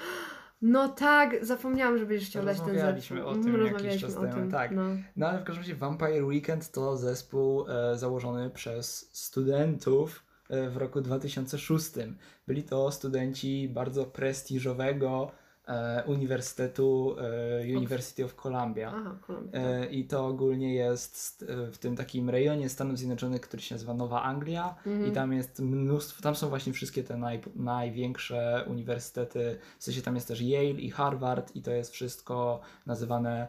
No 0.62 0.88
tak, 0.88 1.44
zapomniałam, 1.44 1.98
że 1.98 2.06
będziesz 2.06 2.28
chciał 2.28 2.44
dać 2.44 2.58
ten 2.58 2.68
Rozmawialiśmy 2.68 3.24
o 3.24 3.34
tym 3.34 3.66
jakiś 3.66 4.00
czas 4.00 4.14
temu, 4.14 4.50
tak. 4.50 4.70
No. 4.70 4.82
No 5.16 5.28
ale 5.28 5.40
w 5.40 5.44
każdym 5.44 5.62
razie 5.62 5.74
Vampire 5.74 6.24
Weekend 6.24 6.70
to 6.70 6.96
zespół 6.96 7.66
e, 7.68 7.98
założony 7.98 8.50
przez 8.50 9.10
studentów 9.12 10.24
e, 10.50 10.70
w 10.70 10.76
roku 10.76 11.00
2006. 11.00 11.90
Byli 12.46 12.62
to 12.62 12.90
studenci 12.90 13.68
bardzo 13.68 14.04
prestiżowego 14.04 15.30
uniwersytetu 16.06 17.16
e, 17.18 17.76
University 17.76 18.24
of 18.24 18.34
Columbia. 18.34 18.92
Aha, 18.96 19.16
Kolumbia. 19.26 19.60
E, 19.60 19.86
I 19.86 20.04
to 20.04 20.26
ogólnie 20.26 20.74
jest 20.74 21.16
st- 21.16 21.50
e, 21.50 21.66
w 21.72 21.78
tym 21.78 21.96
takim 21.96 22.30
rejonie 22.30 22.68
Stanów 22.68 22.98
Zjednoczonych, 22.98 23.40
który 23.40 23.62
się 23.62 23.74
nazywa 23.74 23.94
Nowa 23.94 24.22
Anglia. 24.22 24.74
Mhm. 24.86 25.06
I 25.06 25.12
tam 25.12 25.32
jest 25.32 25.60
mnóstwo, 25.60 26.22
tam 26.22 26.34
są 26.34 26.48
właśnie 26.48 26.72
wszystkie 26.72 27.04
te 27.04 27.16
naj, 27.16 27.40
największe 27.56 28.64
uniwersytety. 28.68 29.58
W 29.78 29.84
sensie 29.84 30.02
tam 30.02 30.14
jest 30.14 30.28
też 30.28 30.40
Yale 30.40 30.64
i 30.80 30.90
Harvard, 30.90 31.56
i 31.56 31.62
to 31.62 31.70
jest 31.70 31.92
wszystko 31.92 32.60
nazywane 32.86 33.48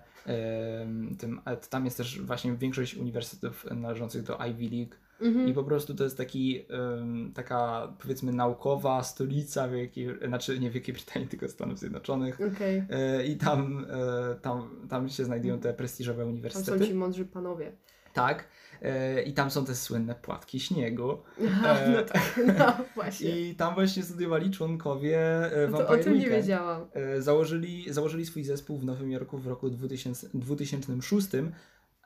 tym. 1.19 1.41
e, 1.45 1.57
Tam 1.57 1.85
jest 1.85 1.97
też 1.97 2.21
właśnie 2.21 2.53
większość 2.53 2.95
uniwersytetów 2.95 3.65
należących 3.71 4.23
do 4.23 4.37
Ivy 4.45 4.75
League. 4.75 4.95
Mhm. 5.21 5.47
I 5.47 5.53
po 5.53 5.63
prostu 5.63 5.95
to 5.95 6.03
jest 6.03 6.17
taki, 6.17 6.65
em, 6.69 7.31
taka 7.35 7.93
powiedzmy 8.01 8.31
naukowa 8.33 9.03
stolica 9.03 9.67
Wielkiej, 9.67 10.09
znaczy 10.27 10.59
nie 10.59 10.71
Wielkiej 10.71 10.93
Brytanii, 10.95 11.27
tylko 11.27 11.47
Stanów 11.47 11.79
Zjednoczonych. 11.79 12.39
Okej. 12.55 12.83
E, 12.89 13.25
I 13.25 13.37
tam, 13.37 13.85
e, 14.31 14.35
tam, 14.35 14.87
tam 14.89 15.09
się 15.09 15.25
znajdują 15.25 15.59
te 15.59 15.73
prestiżowe 15.73 16.17
Tam 16.17 16.25
są 16.27 16.31
uniwersytety. 16.31 16.87
ci 16.87 16.93
mądrzy 16.93 17.25
panowie. 17.25 17.71
Tak. 18.13 18.47
E, 18.81 19.21
I 19.23 19.33
tam 19.33 19.51
są 19.51 19.65
te 19.65 19.75
słynne 19.75 20.15
płatki 20.15 20.59
śniegu. 20.59 21.17
Aha, 21.47 21.75
E, 21.79 21.89
no 21.91 22.01
tak, 22.03 22.39
no 22.59 22.73
właśnie. 22.95 23.49
I 23.49 23.55
tam 23.55 23.73
właśnie 23.75 24.03
studiowali 24.03 24.51
członkowie 24.51 25.19
e, 25.63 25.67
No 25.71 25.77
to 25.77 25.83
o 25.83 25.87
Vampire 25.87 26.03
tym 26.03 26.13
nie 26.13 26.19
Weekend. 26.19 26.41
wiedziałam. 26.41 26.85
E, 26.93 27.21
Założyli, 27.21 27.93
założyli 27.93 28.25
swój 28.25 28.43
zespół 28.43 28.77
w 28.77 28.85
Nowym 28.85 29.11
Jorku 29.11 29.37
w 29.37 29.47
roku 29.47 29.69
2000, 29.69 30.29
2006. 30.33 31.27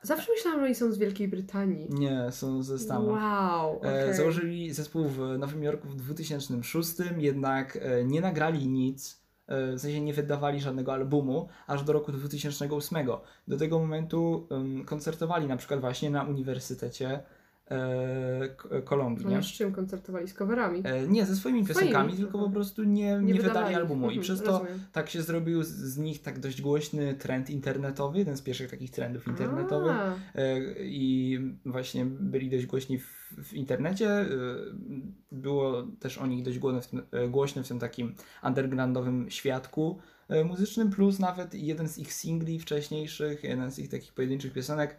Zawsze 0.02 0.32
myślałam, 0.32 0.60
że 0.60 0.66
oni 0.66 0.74
są 0.74 0.92
z 0.92 0.98
Wielkiej 0.98 1.28
Brytanii. 1.28 1.88
Nie, 1.90 2.26
są 2.30 2.62
ze 2.62 2.78
Stanów. 2.78 3.08
Wow, 3.08 3.74
E, 3.74 3.76
okej. 3.76 4.14
Założyli 4.14 4.72
zespół 4.72 5.08
w 5.08 5.18
Nowym 5.38 5.62
Jorku 5.62 5.88
w 5.88 5.96
2006, 5.96 6.92
jednak 7.18 7.78
e, 7.82 8.04
nie 8.04 8.20
nagrali 8.20 8.68
nic 8.68 9.20
e, 9.46 9.72
w 9.72 9.80
sensie 9.80 10.00
nie 10.00 10.12
wydawali 10.12 10.60
żadnego 10.60 10.92
albumu, 10.92 11.48
aż 11.66 11.82
do 11.82 11.92
roku 11.92 12.12
2008. 12.12 13.06
Do 13.48 13.56
tego 13.56 13.78
momentu 13.78 14.48
koncertowali 14.86 15.46
na 15.46 15.56
przykład 15.56 15.80
właśnie 15.80 16.10
na 16.10 16.24
Uniwersytecie 16.24 17.22
Kolumbii, 18.84 19.26
nie? 19.26 19.34
Oni 19.34 19.44
z 19.44 19.46
czym 19.46 19.72
koncertowali? 19.72 20.28
Z 20.28 20.34
coverami? 20.34 20.80
E, 20.84 21.08
nie, 21.08 21.26
ze 21.26 21.36
swoimi 21.36 21.64
Swoimi, 21.64 21.66
piosenkami, 21.80 22.12
tylko 22.16 22.38
po 22.38 22.50
prostu 22.50 22.84
nie, 22.84 23.04
nie, 23.04 23.34
wydali 23.34 23.38
wydawali. 23.42 23.74
albumu. 23.74 24.02
I 24.06 24.08
Mhm, 24.08 24.22
przez 24.22 24.42
to 24.42 24.50
rozumiem. 24.52 24.80
tak 24.92 25.10
się 25.10 25.22
zrobił 25.22 25.62
z, 25.62 25.68
z 25.68 25.98
nich 25.98 26.22
tak 26.22 26.38
dość 26.38 26.62
głośny 26.62 27.14
trend 27.14 27.50
internetowy, 27.50 28.18
jeden 28.18 28.36
z 28.36 28.42
pierwszych 28.42 28.70
takich 28.70 28.90
trendów 28.90 29.26
internetowych. 29.28 29.92
A, 29.96 30.14
E, 30.34 30.60
I 30.80 31.38
właśnie 31.64 32.04
byli 32.06 32.50
dość 32.50 32.66
głośni 32.66 32.98
w, 32.98 33.34
w 33.44 33.54
internecie. 33.54 34.10
e, 34.10 34.26
Było 35.32 35.82
też 36.00 36.18
o 36.18 36.26
nich 36.26 36.44
dość 36.44 36.58
głośno 36.58 36.80
w 36.80 36.86
tym, 36.86 37.02
e, 37.12 37.28
głośno 37.28 37.62
w 37.62 37.68
tym 37.68 37.78
takim 37.78 38.14
undergroundowym 38.44 39.30
świadku 39.30 39.98
e, 40.28 40.44
muzycznym, 40.44 40.90
plus 40.90 41.18
nawet 41.18 41.54
jeden 41.54 41.88
z 41.88 41.98
ich 41.98 42.12
singli 42.12 42.58
wcześniejszych, 42.60 43.44
jeden 43.44 43.70
z 43.70 43.78
ich 43.78 43.88
takich 43.88 44.12
pojedynczych 44.12 44.52
piosenek 44.52 44.90
e, 44.92 44.96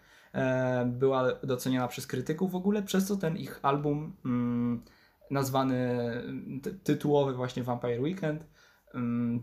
była 0.86 1.34
doceniana 1.44 1.88
przez 1.88 2.08
krytyków 2.08 2.52
w 2.52 2.56
ogóle, 2.56 2.84
przez 2.84 3.06
co 3.08 3.18
ten 3.18 3.38
ich 3.38 3.60
album 3.62 4.14
mm, 4.26 4.82
nazwany 5.32 5.98
ty- 6.64 6.74
tytułowy 6.74 7.34
właśnie 7.34 7.64
Vampire 7.64 8.02
Weekend 8.02 8.46
mm, 8.94 9.42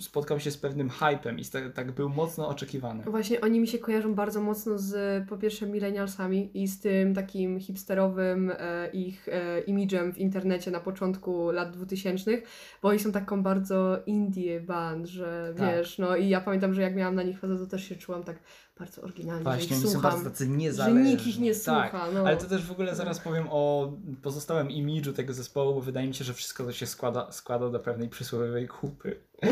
spotkał 0.00 0.40
się 0.40 0.50
z 0.50 0.58
pewnym 0.58 0.90
hypem 0.90 1.38
i 1.38 1.44
sta- 1.44 1.70
tak 1.74 1.92
był 1.92 2.08
mocno 2.08 2.48
oczekiwany. 2.48 3.02
Właśnie 3.04 3.40
oni 3.40 3.60
mi 3.60 3.66
się 3.68 3.78
kojarzą 3.78 4.14
bardzo 4.14 4.40
mocno 4.40 4.78
z 4.78 5.24
po 5.28 5.36
pierwsze 5.36 5.66
millennialsami 5.66 6.62
i 6.62 6.68
z 6.68 6.80
tym 6.80 7.14
takim 7.14 7.60
hipsterowym 7.60 8.52
e, 8.58 8.90
ich 8.92 9.28
e, 9.28 9.60
imidżem 9.60 10.12
w 10.12 10.18
internecie 10.18 10.70
na 10.70 10.80
początku 10.80 11.50
lat 11.50 11.70
2000, 11.76 12.42
bo 12.82 12.88
oni 12.88 12.98
są 12.98 13.12
taką 13.12 13.42
bardzo 13.42 13.98
indie 14.06 14.60
band, 14.60 15.06
że 15.06 15.54
Tak. 15.58 15.76
wiesz, 15.76 15.98
no 15.98 16.16
i 16.16 16.28
ja 16.28 16.40
pamiętam, 16.40 16.74
że 16.74 16.82
jak 16.82 16.96
miałam 16.96 17.14
na 17.14 17.22
nich 17.22 17.38
fazę, 17.38 17.58
to 17.58 17.66
też 17.66 17.84
się 17.88 17.96
czułam 17.96 18.24
tak 18.24 18.38
bardzo 18.78 19.02
oryginalnie, 19.02 19.44
Właśnie, 19.44 19.68
że 19.68 19.74
ich 19.74 19.80
są 19.82 19.88
słucham, 19.90 20.10
bardzo 20.10 20.30
tacy 20.30 20.44
że 20.44 20.50
niezależni. 20.50 21.10
nikt 21.10 21.26
ich 21.26 21.38
nie 21.38 21.54
słucha, 21.54 21.90
Tak. 21.90 22.14
no. 22.14 22.20
Ale 22.20 22.36
to 22.36 22.46
też 22.46 22.66
w 22.66 22.72
ogóle 22.72 22.94
zaraz 22.94 23.20
powiem 23.20 23.46
o 23.50 23.92
pozostałym 24.22 24.70
imidżu 24.70 25.12
tego 25.12 25.34
zespołu, 25.34 25.74
bo 25.74 25.80
wydaje 25.80 26.08
mi 26.08 26.14
się, 26.14 26.24
że 26.24 26.34
wszystko 26.34 26.64
to 26.64 26.72
się 26.72 26.86
składa, 26.86 27.32
składa 27.32 27.70
do 27.70 27.78
pewnej 27.80 28.08
przysłowiowej 28.08 28.68
kupy. 28.68 29.16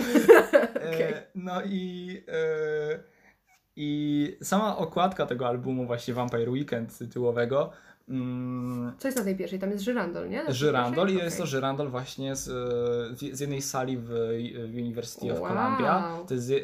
Okej. 0.76 1.12
e, 1.12 1.22
no 1.34 1.62
i, 1.64 2.10
e, 2.28 2.98
i 3.76 4.36
sama 4.42 4.76
okładka 4.76 5.26
tego 5.26 5.46
albumu, 5.48 5.86
właśnie 5.86 6.14
Vampire 6.14 6.50
Weekend 6.50 6.98
tytułowego, 6.98 7.70
mm, 8.08 8.92
Co 8.98 9.08
jest 9.08 9.18
na 9.18 9.24
tej 9.24 9.36
pierwszej? 9.36 9.58
Tam 9.58 9.70
jest 9.70 9.84
żyrandol, 9.84 10.28
nie? 10.28 10.44
Na 10.44 10.52
Żyrandol 10.52 11.06
i 11.06 11.10
pierwszej? 11.10 11.24
jest 11.24 11.38
to 11.38 11.46
żyrandol 11.46 11.88
właśnie 11.88 12.36
z, 12.36 12.48
e, 13.22 13.34
z 13.36 13.40
jednej 13.40 13.62
sali 13.62 13.98
w, 13.98 14.10
University 14.74 15.32
of 15.32 15.40
Wow. 15.40 15.48
Columbia. 15.48 16.18
To 16.28 16.34
jest 16.34 16.50
e, 16.50 16.54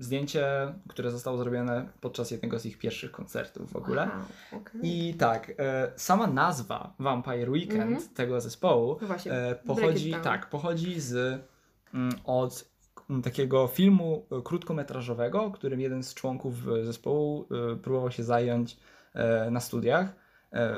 zdjęcie, 0.00 0.74
które 0.88 1.10
zostało 1.10 1.36
zrobione 1.38 1.88
podczas 2.00 2.30
jednego 2.30 2.58
z 2.58 2.66
ich 2.66 2.78
pierwszych 2.78 3.10
koncertów 3.10 3.72
w 3.72 3.76
ogóle. 3.76 4.02
Wow, 4.02 4.60
okej. 4.60 4.80
I 4.82 5.14
tak, 5.14 5.52
e, 5.58 5.92
sama 5.96 6.26
nazwa 6.26 6.94
Vampire 6.98 7.50
Weekend 7.50 7.82
Mhm. 7.82 8.08
tego 8.14 8.40
zespołu 8.40 8.98
No 9.00 9.06
właśnie, 9.06 9.32
e, 9.32 9.54
pochodzi, 9.54 10.14
tak, 10.22 10.50
pochodzi 10.50 11.00
z 11.00 11.40
mm, 11.94 12.14
od 12.24 12.70
mm, 13.10 13.22
takiego 13.22 13.66
filmu 13.66 14.26
e, 14.32 14.42
krótkometrażowego, 14.42 15.50
którym 15.50 15.80
jeden 15.80 16.02
z 16.02 16.14
członków 16.14 16.54
e, 16.68 16.84
zespołu 16.84 17.46
e, 17.72 17.76
próbował 17.76 18.10
się 18.10 18.22
zająć 18.22 18.76
e, 19.14 19.50
na 19.50 19.60
studiach. 19.60 20.20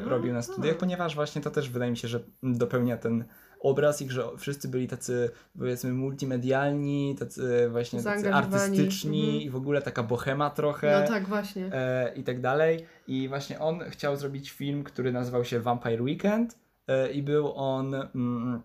Robił 0.05 0.33
na 0.33 0.43
studiach, 0.43 0.77
ponieważ 0.77 1.15
właśnie 1.15 1.43
to 1.43 1.51
też 1.51 1.71
wydaje 1.71 1.91
mi 1.91 1.97
się, 1.97 2.09
że 2.09 2.21
dopełnia 2.43 2.97
ten 2.97 3.25
obraz 3.63 4.03
ich, 4.03 4.13
że 4.13 4.25
wszyscy 4.39 4.69
byli 4.69 4.89
tacy 4.89 5.31
powiedzmy 5.59 5.93
multimedialni, 5.93 7.17
tacy 7.19 7.69
właśnie 7.71 8.03
tacy 8.03 8.35
artystyczni 8.35 9.25
mhm. 9.25 9.43
i 9.43 9.51
w 9.51 9.57
ogóle 9.57 9.83
taka 9.83 10.03
bohema 10.03 10.51
trochę 10.51 11.01
No 11.01 11.09
tak, 11.09 11.29
właśnie. 11.29 11.71
e, 11.73 12.13
i 12.17 12.23
tak 12.25 12.41
dalej. 12.41 12.87
I 13.07 13.29
właśnie 13.29 13.61
on 13.61 13.81
chciał 13.91 14.17
zrobić 14.17 14.51
film, 14.51 14.85
który 14.85 15.13
nazywał 15.13 15.45
się 15.45 15.61
Vampire 15.61 16.03
Weekend 16.03 16.59
e, 16.89 17.13
i 17.13 17.23
był 17.23 17.53
on 17.55 17.95
mm, 17.95 18.63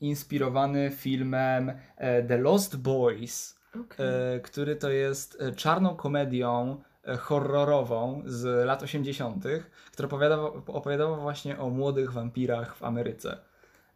inspirowany 0.00 0.90
filmem 0.90 1.72
e, 1.96 2.22
The 2.22 2.38
Lost 2.38 2.76
Boys, 2.76 3.58
Okej. 3.84 4.06
e, 4.36 4.40
który 4.40 4.76
to 4.76 4.90
jest 4.90 5.40
e, 5.40 5.52
czarną 5.52 5.96
komedią 5.96 6.82
horrorową 7.18 8.22
z 8.26 8.66
lat 8.66 8.82
80., 8.82 9.44
która 9.92 10.06
opowiadała, 10.06 10.52
opowiadała 10.66 11.16
właśnie 11.16 11.58
o 11.58 11.70
młodych 11.70 12.12
wampirach 12.12 12.76
w 12.76 12.82
Ameryce. 12.82 13.47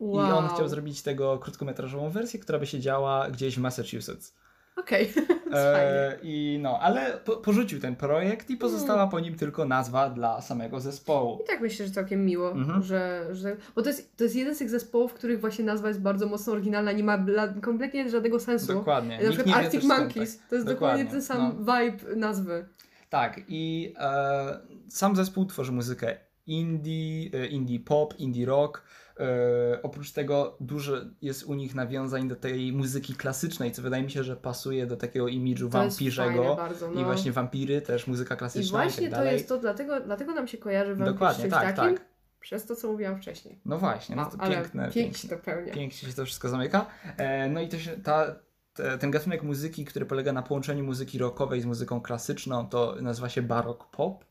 I 0.03 0.33
on 0.33 0.49
chciał 0.49 0.69
zrobić 0.69 1.03
tego 1.03 1.39
krótkometrażową 1.39 2.11
wersję, 2.11 2.41
która 2.41 2.59
by 2.59 2.67
się 2.67 2.81
działa 2.81 3.31
gdzieś 3.31 3.57
w 3.57 3.61
Massachusetts. 3.61 4.35
Okej, 4.77 5.07
fajnie. 5.53 5.59
E, 5.61 6.19
I 6.23 6.59
no, 6.63 6.79
ale 6.81 7.19
po, 7.25 7.37
porzucił 7.37 7.81
ten 7.81 7.97
projekt 7.97 8.51
i 8.51 8.57
pozostała 8.57 9.07
po 9.07 9.21
nim 9.21 9.35
tylko 9.35 9.65
nazwa 9.65 10.11
dla 10.11 10.41
samego 10.41 10.81
zespołu. 10.81 11.39
I 11.45 11.47
tak 11.47 11.61
myślę, 11.61 11.87
że 11.87 11.93
całkiem 11.93 12.27
miło, 12.27 12.51
Mhm. 12.51 12.83
że, 12.83 13.29
że. 13.33 13.57
Bo 13.75 13.83
to 13.83 13.89
jest, 13.89 14.17
to 14.17 14.25
jest 14.25 14.37
jeden 14.37 14.55
z 14.55 14.59
tych 14.59 14.71
zespołów, 14.71 15.11
w 15.11 15.15
których 15.15 15.41
właśnie 15.41 15.65
nazwa 15.65 15.89
jest 15.89 16.01
bardzo 16.01 16.27
mocno 16.27 16.53
oryginalna, 16.53 16.93
nie 16.93 17.05
ma 17.05 17.19
dla, 17.19 17.49
kompletnie 17.49 18.11
żadnego 18.11 18.41
sensu. 18.41 18.75
Dokładnie. 18.75 19.17
Na 19.19 19.23
Nikt 19.23 19.35
przykład 19.35 19.57
Arctic 19.57 19.85
Monkeys 19.85 20.39
tak. 20.39 20.49
to 20.49 20.55
jest 20.55 20.67
Dokładnie, 20.67 21.05
dokładnie 21.05 21.11
ten 21.11 21.23
sam 21.23 21.59
vibe 21.59 22.17
nazwy. 22.17 22.69
Tak, 23.11 23.41
i 23.49 23.95
e, 23.99 24.61
sam 24.89 25.17
zespół 25.17 25.47
tworzy 25.47 25.73
muzykę 25.73 26.17
indie, 26.47 27.31
e, 27.35 27.47
indie 27.47 27.81
pop, 27.81 28.15
indie 28.19 28.47
rock. 28.47 28.83
E, 29.21 29.83
oprócz 29.83 30.13
tego 30.13 30.57
dużo 30.61 30.97
jest 31.23 31.45
u 31.45 31.55
nich 31.55 31.75
nawiązań 31.75 32.29
do 32.29 32.37
tej 32.37 32.73
muzyki 32.73 33.15
klasycznej, 33.15 33.73
co 33.73 33.83
wydaje 33.83 34.03
mi 34.03 34.11
się, 34.11 34.25
że 34.25 34.37
pasuje 34.37 34.87
do 34.87 34.97
takiego 34.97 35.29
imidżu 35.29 35.69
To 35.71 35.79
wampirzego. 35.79 36.57
bardzo. 36.57 36.91
No. 36.91 37.01
I 37.01 37.05
właśnie 37.05 37.33
wampiry, 37.33 37.83
też 37.83 38.07
muzyka 38.07 38.35
I 38.35 38.39
klasyczna 38.39 38.85
i, 38.85 38.89
właśnie 38.89 39.09
tak 39.11 39.21
to 39.21 39.25
jest 39.25 39.49
to, 39.49 39.59
dlatego, 39.59 40.01
dlatego 40.01 40.35
nam 40.35 40.49
się 40.49 40.59
kojarzy 40.59 40.95
wampir 40.95 41.13
Dokładnie, 41.13 41.49
tak, 41.49 41.77
takim, 41.77 41.97
tak. 41.97 42.07
przez 42.41 42.67
to, 42.67 42.77
co 42.77 42.93
mówiłam 42.93 43.17
wcześniej. 43.17 43.61
No 43.65 43.79
właśnie, 43.79 44.17
no 44.17 44.23
A, 44.23 44.27
to 44.27 44.41
ale 44.41 44.55
piękne, 44.55 44.91
pięknie 44.91 45.37
pełnia. 45.37 45.73
Pięknie 45.73 46.09
się 46.09 46.17
to 46.17 46.25
wszystko 46.25 46.49
zamyka. 46.49 46.87
E, 47.17 47.49
no 47.49 47.61
i 47.61 47.69
to 47.69 47.79
się, 47.79 47.91
ta, 47.91 48.35
te, 48.75 48.99
ten 48.99 49.11
gatunek 49.11 49.43
muzyki, 49.43 49.85
który 49.85 50.07
polega 50.07 50.33
na 50.33 50.43
połączeniu 50.43 50.85
muzyki 50.85 51.19
rockowej 51.19 51.61
z 51.61 51.65
muzyką 51.65 52.01
klasyczną, 52.01 52.69
to 52.69 52.97
nazywa 53.01 53.29
się 53.29 53.43
baroque 53.43 53.87
pop. 53.93 54.25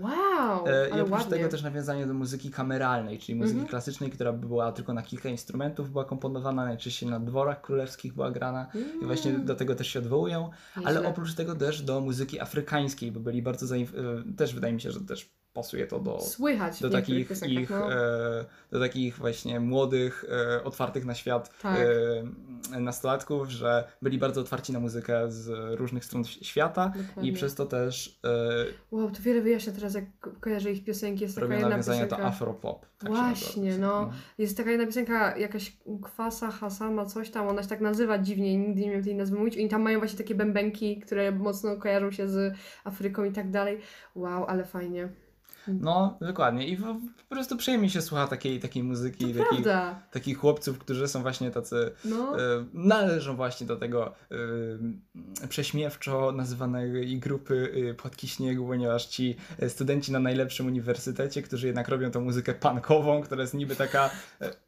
Wow, 0.00 0.66
E, 0.68 0.88
I 0.88 0.92
ale 0.92 1.02
oprócz 1.02 1.18
ładnie. 1.20 1.36
tego 1.36 1.48
też 1.48 1.62
nawiązanie 1.62 2.06
do 2.06 2.14
muzyki 2.14 2.50
kameralnej, 2.50 3.18
czyli 3.18 3.38
muzyki 3.38 3.54
Mhm. 3.58 3.68
klasycznej, 3.70 4.10
która 4.10 4.32
była 4.32 4.72
tylko 4.72 4.92
na 4.94 5.02
kilka 5.02 5.28
instrumentów, 5.28 5.90
była 5.90 6.04
komponowana, 6.04 6.64
najczęściej 6.64 7.08
na 7.08 7.20
dworach 7.20 7.60
królewskich 7.60 8.14
była 8.14 8.30
grana. 8.30 8.66
I 9.02 9.04
właśnie 9.04 9.30
Mm, 9.30 9.44
do 9.46 9.54
tego 9.54 9.74
też 9.74 9.86
się 9.88 9.98
odwołują, 9.98 10.50
ale 10.74 10.84
nieźle. 10.94 11.08
oprócz 11.08 11.34
tego 11.34 11.54
też 11.54 11.82
do 11.82 12.00
muzyki 12.00 12.40
afrykańskiej, 12.40 13.12
bo 13.12 13.20
byli 13.20 13.42
bardzo 13.42 13.76
e, 13.76 13.80
też 14.36 14.54
wydaje 14.54 14.74
mi 14.74 14.80
się, 14.80 14.90
że 14.90 15.00
też 15.00 15.30
pasuje 15.56 15.86
to 15.86 15.98
do, 16.00 16.20
Słychać 16.20 16.80
do 16.80 16.90
takich 16.90 17.28
piosenkach, 17.28 17.62
ich, 17.62 17.70
no. 17.70 17.92
e, 17.92 18.44
do 18.70 18.80
takich 18.80 19.16
właśnie 19.18 19.60
młodych, 19.60 20.24
e, 20.58 20.64
otwartych 20.64 21.04
na 21.04 21.14
świat 21.14 21.58
Tak. 21.62 21.78
e, 22.72 22.80
nastolatków, 22.80 23.48
że 23.50 23.84
byli 24.02 24.18
bardzo 24.18 24.40
otwarci 24.40 24.72
na 24.72 24.80
muzykę 24.80 25.32
z 25.32 25.48
różnych 25.78 26.04
stron 26.04 26.24
świata 26.24 26.92
Dokładnie. 26.96 27.30
i 27.30 27.34
przez 27.34 27.54
to 27.54 27.66
też 27.66 28.20
e, 28.24 28.64
Wow, 28.90 29.10
to 29.10 29.22
wiele 29.22 29.40
wyjaśnia 29.40 29.72
teraz, 29.72 29.94
jak 29.94 30.04
ko- 30.20 30.30
kojarzę 30.40 30.70
ich 30.72 30.84
piosenki. 30.84 31.22
Jest 31.22 31.34
taka 31.40 31.54
jedna 31.54 31.76
piosenka. 31.76 32.18
afropop. 32.18 32.86
tak 32.98 33.10
Właśnie, 33.10 33.78
no. 33.78 33.92
piosenka. 34.00 34.16
Jest 34.38 34.56
taka 34.56 34.70
jedna 34.70 34.86
piosenka, 34.86 35.36
jakaś 35.38 35.76
Kwasa, 36.02 36.50
Hasama, 36.50 37.04
coś 37.06 37.30
tam, 37.30 37.48
ona 37.48 37.62
się 37.62 37.68
tak 37.68 37.80
nazywa 37.80 38.18
dziwnie, 38.18 38.56
nigdy 38.58 38.80
nie 38.80 38.88
miałam 38.88 39.04
tej 39.04 39.14
nazwy 39.14 39.36
mówić. 39.38 39.56
I 39.56 39.68
tam 39.68 39.82
mają 39.82 39.98
właśnie 39.98 40.18
takie 40.18 40.34
bębenki, 40.34 41.00
które 41.00 41.32
mocno 41.32 41.76
kojarzą 41.76 42.10
się 42.10 42.28
z 42.28 42.54
Afryką 42.84 43.24
i 43.24 43.32
tak 43.32 43.50
dalej. 43.50 43.80
Wow, 44.14 44.44
ale 44.44 44.64
fajnie. 44.64 45.08
No, 45.68 46.18
dokładnie. 46.20 46.68
I 46.68 46.76
po 46.76 46.96
prostu 47.28 47.56
przyjemnie 47.56 47.90
się 47.90 48.02
słucha 48.02 48.26
takiej, 48.26 48.60
takiej 48.60 48.82
muzyki, 48.82 49.34
To 49.34 49.44
takich, 49.44 49.62
prawda. 49.64 50.02
takich 50.10 50.38
chłopców, 50.38 50.78
którzy 50.78 51.08
są 51.08 51.22
właśnie 51.22 51.50
tacy 51.50 51.92
No, 52.04 52.40
e, 52.40 52.64
należą 52.72 53.36
właśnie 53.36 53.66
do 53.66 53.76
tego 53.76 54.14
e, 55.42 55.48
prześmiewczo 55.48 56.32
nazywanej 56.32 57.18
grupy 57.18 57.72
e, 57.90 57.94
Płatki 57.94 58.28
Śniegu, 58.28 58.66
ponieważ 58.66 59.06
ci 59.06 59.36
studenci 59.68 60.12
na 60.12 60.18
najlepszym 60.20 60.66
uniwersytecie, 60.66 61.42
którzy 61.42 61.66
jednak 61.66 61.88
robią 61.88 62.10
tą 62.10 62.20
muzykę 62.20 62.54
punkową, 62.54 63.22
która 63.22 63.40
jest 63.40 63.54
niby 63.54 63.76
taka 63.76 64.10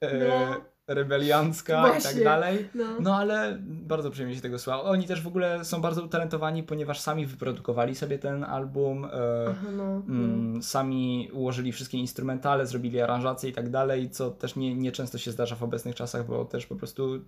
e, 0.01 0.29
No. 0.29 0.78
Rebeliancka 0.89 1.89
i 1.89 1.93
tak 1.93 2.03
Właśnie. 2.03 2.25
dalej. 2.25 2.69
no. 2.75 2.85
No 3.01 3.17
ale 3.17 3.59
bardzo 3.63 4.11
przyjemnie 4.11 4.37
się 4.37 4.43
tego 4.43 4.59
słucha. 4.59 4.83
Oni 4.83 5.07
też 5.07 5.23
w 5.23 5.27
ogóle 5.27 5.65
są 5.65 5.81
bardzo 5.81 6.03
utalentowani, 6.05 6.63
ponieważ 6.63 7.01
sami 7.01 7.27
wyprodukowali 7.27 7.95
sobie 7.95 8.19
ten 8.19 8.45
album. 8.45 9.05
E, 9.05 9.09
Aha, 9.51 9.67
no, 9.77 10.03
no. 10.07 10.15
Mm, 10.15 10.63
sami 10.63 11.31
ułożyli 11.33 11.73
wszystkie 11.73 11.99
instrumentale, 11.99 12.67
zrobili 12.67 13.01
aranżacje 13.01 13.51
i 13.51 13.53
tak 13.53 13.71
dalej, 13.71 14.11
co 14.11 14.31
też 14.31 14.57
nie, 14.57 14.75
nie 14.75 14.93
często 14.93 15.19
się 15.19 15.31
zdarza 15.33 15.57
w 15.57 15.63
obecnych 15.63 15.95
czasach, 15.95 16.27
bo 16.27 16.45
też 16.45 16.67
po 16.67 16.77
prostu 16.77 17.25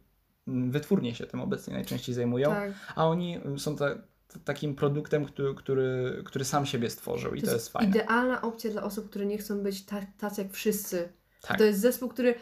mm, 0.48 0.70
wytwórnie 0.70 1.14
się 1.14 1.26
tym 1.26 1.40
obecnie 1.40 1.74
najczęściej 1.74 2.14
zajmują, 2.14 2.48
Tak. 2.50 2.72
a 2.96 3.06
oni 3.08 3.40
są 3.56 3.76
ta, 3.76 3.94
t- 3.94 4.00
takim 4.44 4.74
produktem, 4.74 5.24
który, 5.24 5.54
który, 5.54 6.22
który 6.24 6.44
sam 6.44 6.66
siebie 6.66 6.90
stworzył 6.90 7.34
i 7.34 7.42
to, 7.42 7.52
jest 7.52 7.72
fajne. 7.72 7.88
idealna 7.90 8.42
opcja 8.42 8.70
dla 8.70 8.82
osób, 8.82 9.10
które 9.10 9.26
nie 9.26 9.38
chcą 9.38 9.62
być 9.62 9.84
ta, 9.84 10.00
tacy 10.18 10.42
jak 10.42 10.52
wszyscy. 10.52 11.12
Tak. 11.42 11.58
To 11.58 11.64
jest 11.64 11.80
zespół, 11.80 12.08
który 12.08 12.34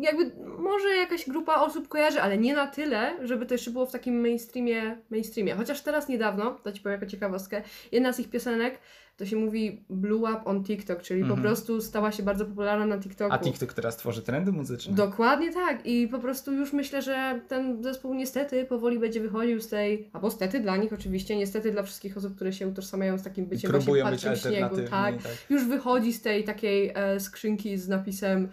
jakby 0.00 0.32
może 0.58 0.88
jakaś 0.88 1.28
grupa 1.28 1.54
osób 1.54 1.88
kojarzy, 1.88 2.22
ale 2.22 2.38
nie 2.38 2.54
na 2.54 2.66
tyle, 2.66 3.26
żeby 3.26 3.46
to 3.46 3.54
jeszcze 3.54 3.70
było 3.70 3.86
w 3.86 3.92
takim 3.92 4.20
mainstreamie, 4.20 4.98
mainstreamie. 5.10 5.54
Chociaż 5.54 5.80
teraz 5.80 6.08
niedawno, 6.08 6.50
to 6.50 6.72
Ci 6.72 6.80
powiem 6.80 7.00
jako 7.00 7.10
ciekawostkę, 7.10 7.62
jedna 7.92 8.12
z 8.12 8.20
ich 8.20 8.30
piosenek 8.30 8.78
to 9.16 9.26
się 9.26 9.36
mówi 9.36 9.84
Blew 9.90 10.20
Up 10.20 10.40
on 10.44 10.64
TikTok, 10.64 11.02
czyli 11.02 11.20
Mhm. 11.20 11.36
po 11.36 11.42
prostu 11.42 11.80
stała 11.80 12.12
się 12.12 12.22
bardzo 12.22 12.46
popularna 12.46 12.86
na 12.86 12.98
TikToku. 12.98 13.34
A 13.34 13.38
TikTok 13.38 13.72
teraz 13.72 13.96
tworzy 13.96 14.22
trendy 14.22 14.52
muzyczne. 14.52 14.94
Dokładnie 14.94 15.52
tak. 15.52 15.86
I 15.86 16.08
po 16.08 16.18
prostu 16.18 16.52
już 16.52 16.72
myślę, 16.72 17.02
że 17.02 17.40
ten 17.48 17.82
zespół 17.82 18.14
niestety 18.14 18.64
powoli 18.64 18.98
będzie 18.98 19.20
wychodził 19.20 19.60
z 19.60 19.68
tej, 19.68 20.10
albo 20.12 20.30
stety 20.30 20.60
dla 20.60 20.76
nich 20.76 20.92
oczywiście, 20.92 21.36
niestety 21.36 21.70
dla 21.70 21.82
wszystkich 21.82 22.16
osób, 22.16 22.34
które 22.36 22.52
się 22.52 22.68
utożsamiają 22.68 23.18
z 23.18 23.22
takim 23.22 23.44
I 23.44 23.48
byciem 23.48 23.70
właśnie 23.70 23.84
próbują 23.84 24.10
być 24.10 24.20
śniegu. 24.20 24.76
Tak. 24.76 24.90
Tak. 24.90 25.14
Już 25.50 25.64
wychodzi 25.64 26.12
z 26.12 26.22
tej 26.22 26.44
takiej 26.44 26.92
e, 26.94 27.20
skrzynki 27.20 27.78
z 27.78 27.88
napisem 27.88 28.48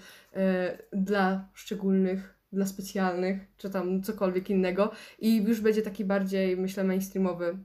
dla 0.93 1.47
szczególnych, 1.53 2.39
dla 2.51 2.65
specjalnych, 2.65 3.37
czy 3.57 3.69
tam 3.69 4.03
cokolwiek 4.03 4.49
innego. 4.49 4.91
I 5.19 5.37
już 5.43 5.61
będzie 5.61 5.81
taki 5.81 6.05
bardziej, 6.05 6.57
myślę, 6.57 6.83
mainstreamowy 6.83 7.45
e, 7.45 7.57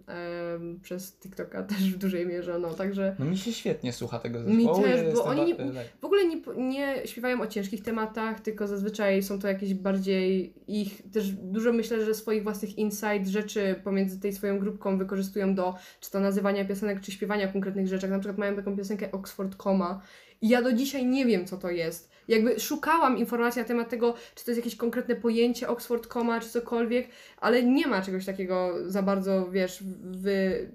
przez 0.82 1.18
TikToka 1.18 1.62
też 1.72 1.92
w 1.94 1.98
dużej 1.98 2.26
mierze. 2.26 2.58
No, 2.58 2.74
także 2.74 3.16
No 3.18 3.24
mi 3.24 3.36
się 3.36 3.52
świetnie 3.52 3.92
słucha 3.92 4.18
tego 4.18 4.40
Mi 4.40 4.56
zespołu. 4.64 4.82
też, 4.82 5.02
ja 5.06 5.12
bo 5.14 5.24
oni 5.24 5.44
nie- 5.46 5.54
tak. 5.56 5.86
w 6.00 6.04
ogóle 6.04 6.24
nie, 6.24 6.36
nie 6.56 7.06
śpiewają 7.06 7.40
o 7.40 7.46
ciężkich 7.46 7.82
tematach, 7.82 8.40
tylko 8.40 8.66
zazwyczaj 8.66 9.22
są 9.22 9.38
to 9.38 9.48
jakieś 9.48 9.74
bardziej 9.74 10.54
ich, 10.66 11.10
też 11.12 11.30
dużo 11.32 11.72
myślę, 11.72 12.04
że 12.04 12.14
swoich 12.14 12.42
własnych 12.42 12.78
insight, 12.78 13.26
rzeczy 13.26 13.74
pomiędzy 13.84 14.20
tej 14.20 14.32
swoją 14.32 14.58
grupką 14.58 14.98
wykorzystują 14.98 15.54
do 15.54 15.74
czy 16.00 16.10
to 16.10 16.20
nazywania 16.20 16.64
piosenek, 16.64 17.00
czy 17.00 17.12
śpiewania 17.12 17.48
konkretnych 17.48 17.88
rzeczach. 17.88 18.10
Na 18.10 18.18
przykład 18.18 18.38
mają 18.38 18.56
taką 18.56 18.76
piosenkę 18.76 19.12
Oxford 19.12 19.56
Coma 19.56 20.00
i 20.42 20.48
ja 20.48 20.62
do 20.62 20.72
dzisiaj 20.72 21.06
nie 21.06 21.26
wiem, 21.26 21.46
co 21.46 21.56
to 21.56 21.70
jest. 21.70 22.14
Jakby 22.28 22.60
szukałam 22.60 23.18
informacji 23.18 23.62
na 23.62 23.68
temat 23.68 23.88
tego, 23.88 24.14
czy 24.34 24.44
to 24.44 24.50
jest 24.50 24.58
jakieś 24.58 24.76
konkretne 24.76 25.16
pojęcie 25.16 25.68
Oxford 25.68 26.06
Coma, 26.06 26.40
czy 26.40 26.48
cokolwiek, 26.48 27.08
ale 27.40 27.62
nie 27.62 27.86
ma 27.86 28.02
czegoś 28.02 28.26
takiego 28.26 28.74
za 28.86 29.02
bardzo, 29.02 29.50
wiesz, 29.50 29.82
w, 30.02 30.26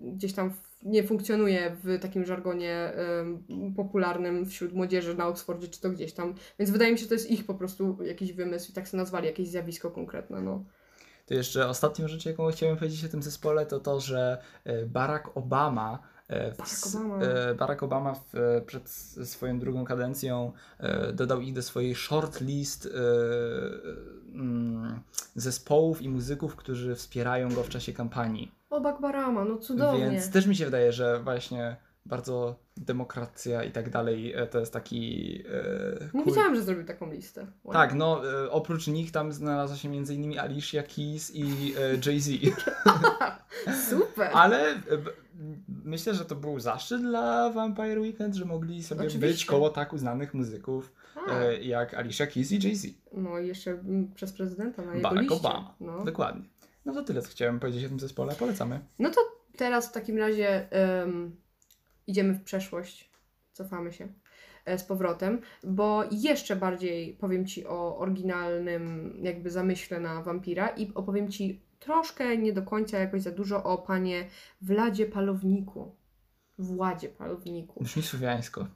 gdzieś 0.02 0.34
tam 0.34 0.52
w, 0.52 0.58
nie 0.84 1.04
funkcjonuje 1.04 1.76
w 1.84 2.00
takim 2.00 2.26
żargonie 2.26 2.74
em, 2.76 3.44
popularnym 3.76 4.46
wśród 4.46 4.74
młodzieży 4.74 5.16
na 5.16 5.28
Oxfordzie, 5.28 5.68
czy 5.68 5.82
to 5.82 5.90
gdzieś 5.90 6.14
tam. 6.14 6.36
Więc 6.60 6.72
wydaje 6.72 6.92
mi 6.92 6.98
się, 6.98 7.04
że 7.04 7.10
to 7.10 7.16
jest 7.16 7.32
ich 7.32 7.46
po 7.46 7.54
prostu 7.54 7.98
jakiś 8.04 8.34
wymysł 8.34 8.72
i 8.72 8.74
tak 8.74 8.88
sobie 8.88 9.02
nazwali 9.02 9.26
jakieś 9.26 9.48
zjawisko 9.48 9.92
konkretne, 9.92 10.42
no. 10.42 10.64
To 11.26 11.34
jeszcze 11.34 11.68
ostatnią 11.68 12.08
rzecz, 12.08 12.26
jaką 12.26 12.52
chciałem 12.52 12.78
powiedzieć 12.78 13.06
o 13.06 13.10
tym 13.10 13.24
zespole, 13.24 13.66
to 13.66 13.80
to, 13.80 14.00
że 14.00 14.38
e, 14.64 14.86
Barack 14.86 15.38
Obama 15.38 16.00
Barack 16.30 16.88
Obama. 16.88 17.26
e, 17.26 17.56
Barack 17.56 17.84
Obama 17.84 18.14
w, 18.14 18.36
e, 18.36 18.62
przed 18.62 18.90
swoją 19.24 19.60
drugą 19.60 19.86
kadencją 19.86 20.52
e, 20.80 21.14
dodał 21.14 21.42
ich 21.42 21.54
do 21.54 21.62
swojej 21.62 21.96
shortlist 21.96 22.86
e, 22.86 22.90
mm, 24.34 25.00
zespołów 25.36 26.02
i 26.02 26.10
muzyków, 26.10 26.56
którzy 26.56 26.96
wspierają 26.96 27.50
go 27.50 27.64
w 27.64 27.70
czasie 27.70 27.94
kampanii. 27.94 28.52
O, 28.70 28.82
Bakbarama, 28.82 29.46
no 29.46 29.58
cudownie. 29.58 30.10
Więc 30.10 30.32
też 30.32 30.46
mi 30.48 30.56
się 30.56 30.66
wydaje, 30.66 30.92
że 30.92 31.20
właśnie 31.20 31.76
bardzo 32.06 32.60
demokracja 32.78 33.64
i 33.64 33.72
tak 33.72 33.90
dalej 33.90 34.34
e, 34.34 34.48
to 34.48 34.60
jest 34.60 34.74
taki. 34.74 35.34
E, 36.14 36.18
Nie 36.18 36.26
wiedziałam, 36.26 36.56
że 36.56 36.62
zrobił 36.62 36.86
taką 36.86 37.12
listę. 37.12 37.48
Wow. 37.64 37.74
Tak, 37.74 37.94
no 37.94 38.22
e, 38.44 38.52
oprócz 38.52 38.88
nich 38.88 39.12
tam 39.12 39.32
znalazła 39.34 39.78
się 39.78 39.90
m.in. 39.90 40.40
Alicia 40.40 40.84
Keys 40.84 41.36
i 41.36 41.74
Jay-Z. 42.06 42.30
Super! 43.90 44.30
Ale 44.34 44.82
myślę, 45.86 46.14
że 46.14 46.26
to 46.26 46.36
był 46.36 46.60
zaszczyt 46.60 47.02
dla 47.02 47.50
Vampire 47.50 48.00
Weekend, 48.00 48.36
że 48.36 48.46
mogli 48.46 48.84
sobie 48.84 49.02
Oczywiście. 49.02 49.28
być 49.28 49.46
koło 49.46 49.70
tak 49.70 49.94
uznanych 49.94 50.34
muzyków 50.34 50.94
jak 51.62 51.94
Alicia 51.94 52.28
Keys 52.28 52.52
i 52.52 52.68
Jay-Z. 52.68 52.88
No 53.14 53.40
i 53.40 53.48
jeszcze 53.48 53.84
przez 54.16 54.34
prezydenta 54.34 54.82
na 54.86 54.96
jego 54.96 55.10
Barack 55.10 55.22
liście. 55.30 55.36
Obama. 55.48 55.76
No. 55.80 56.06
Dokładnie. 56.06 56.44
No 56.86 56.94
to 56.94 57.04
tyle, 57.04 57.22
co 57.22 57.30
chciałem 57.30 57.60
powiedzieć 57.60 57.86
o 57.86 57.90
tym 57.90 58.00
zespole. 58.00 58.36
Polecamy. 58.36 58.80
no 59.00 59.10
to 59.10 59.22
teraz 59.58 59.90
w 59.90 59.92
takim 59.92 60.18
razie 60.18 60.72
em, 60.72 61.36
idziemy 62.10 62.34
w 62.34 62.44
przeszłość. 62.44 63.10
Cofamy 63.54 63.94
się 63.94 64.08
e, 64.66 64.80
z 64.80 64.84
powrotem, 64.84 65.42
bo 65.64 66.04
jeszcze 66.12 66.56
bardziej 66.56 67.14
powiem 67.14 67.46
Ci 67.46 67.68
o 67.68 67.98
oryginalnym 67.98 69.14
jakby 69.22 69.52
zamyśle 69.52 70.00
na 70.00 70.22
wampira 70.22 70.68
i 70.68 70.94
opowiem 70.94 71.32
Ci 71.32 71.62
troszkę, 71.80 72.38
nie 72.38 72.54
do 72.54 72.62
końca 72.62 73.00
jakoś 73.00 73.22
za 73.22 73.32
dużo 73.32 73.64
o 73.64 73.78
panie 73.78 74.26
Władzie 74.62 75.06
Palowniku. 75.06 75.96
Władzie 76.58 77.10
Palowniku. 77.10 77.84
Brzmi 77.84 78.04
słowiańsko. 78.04 78.68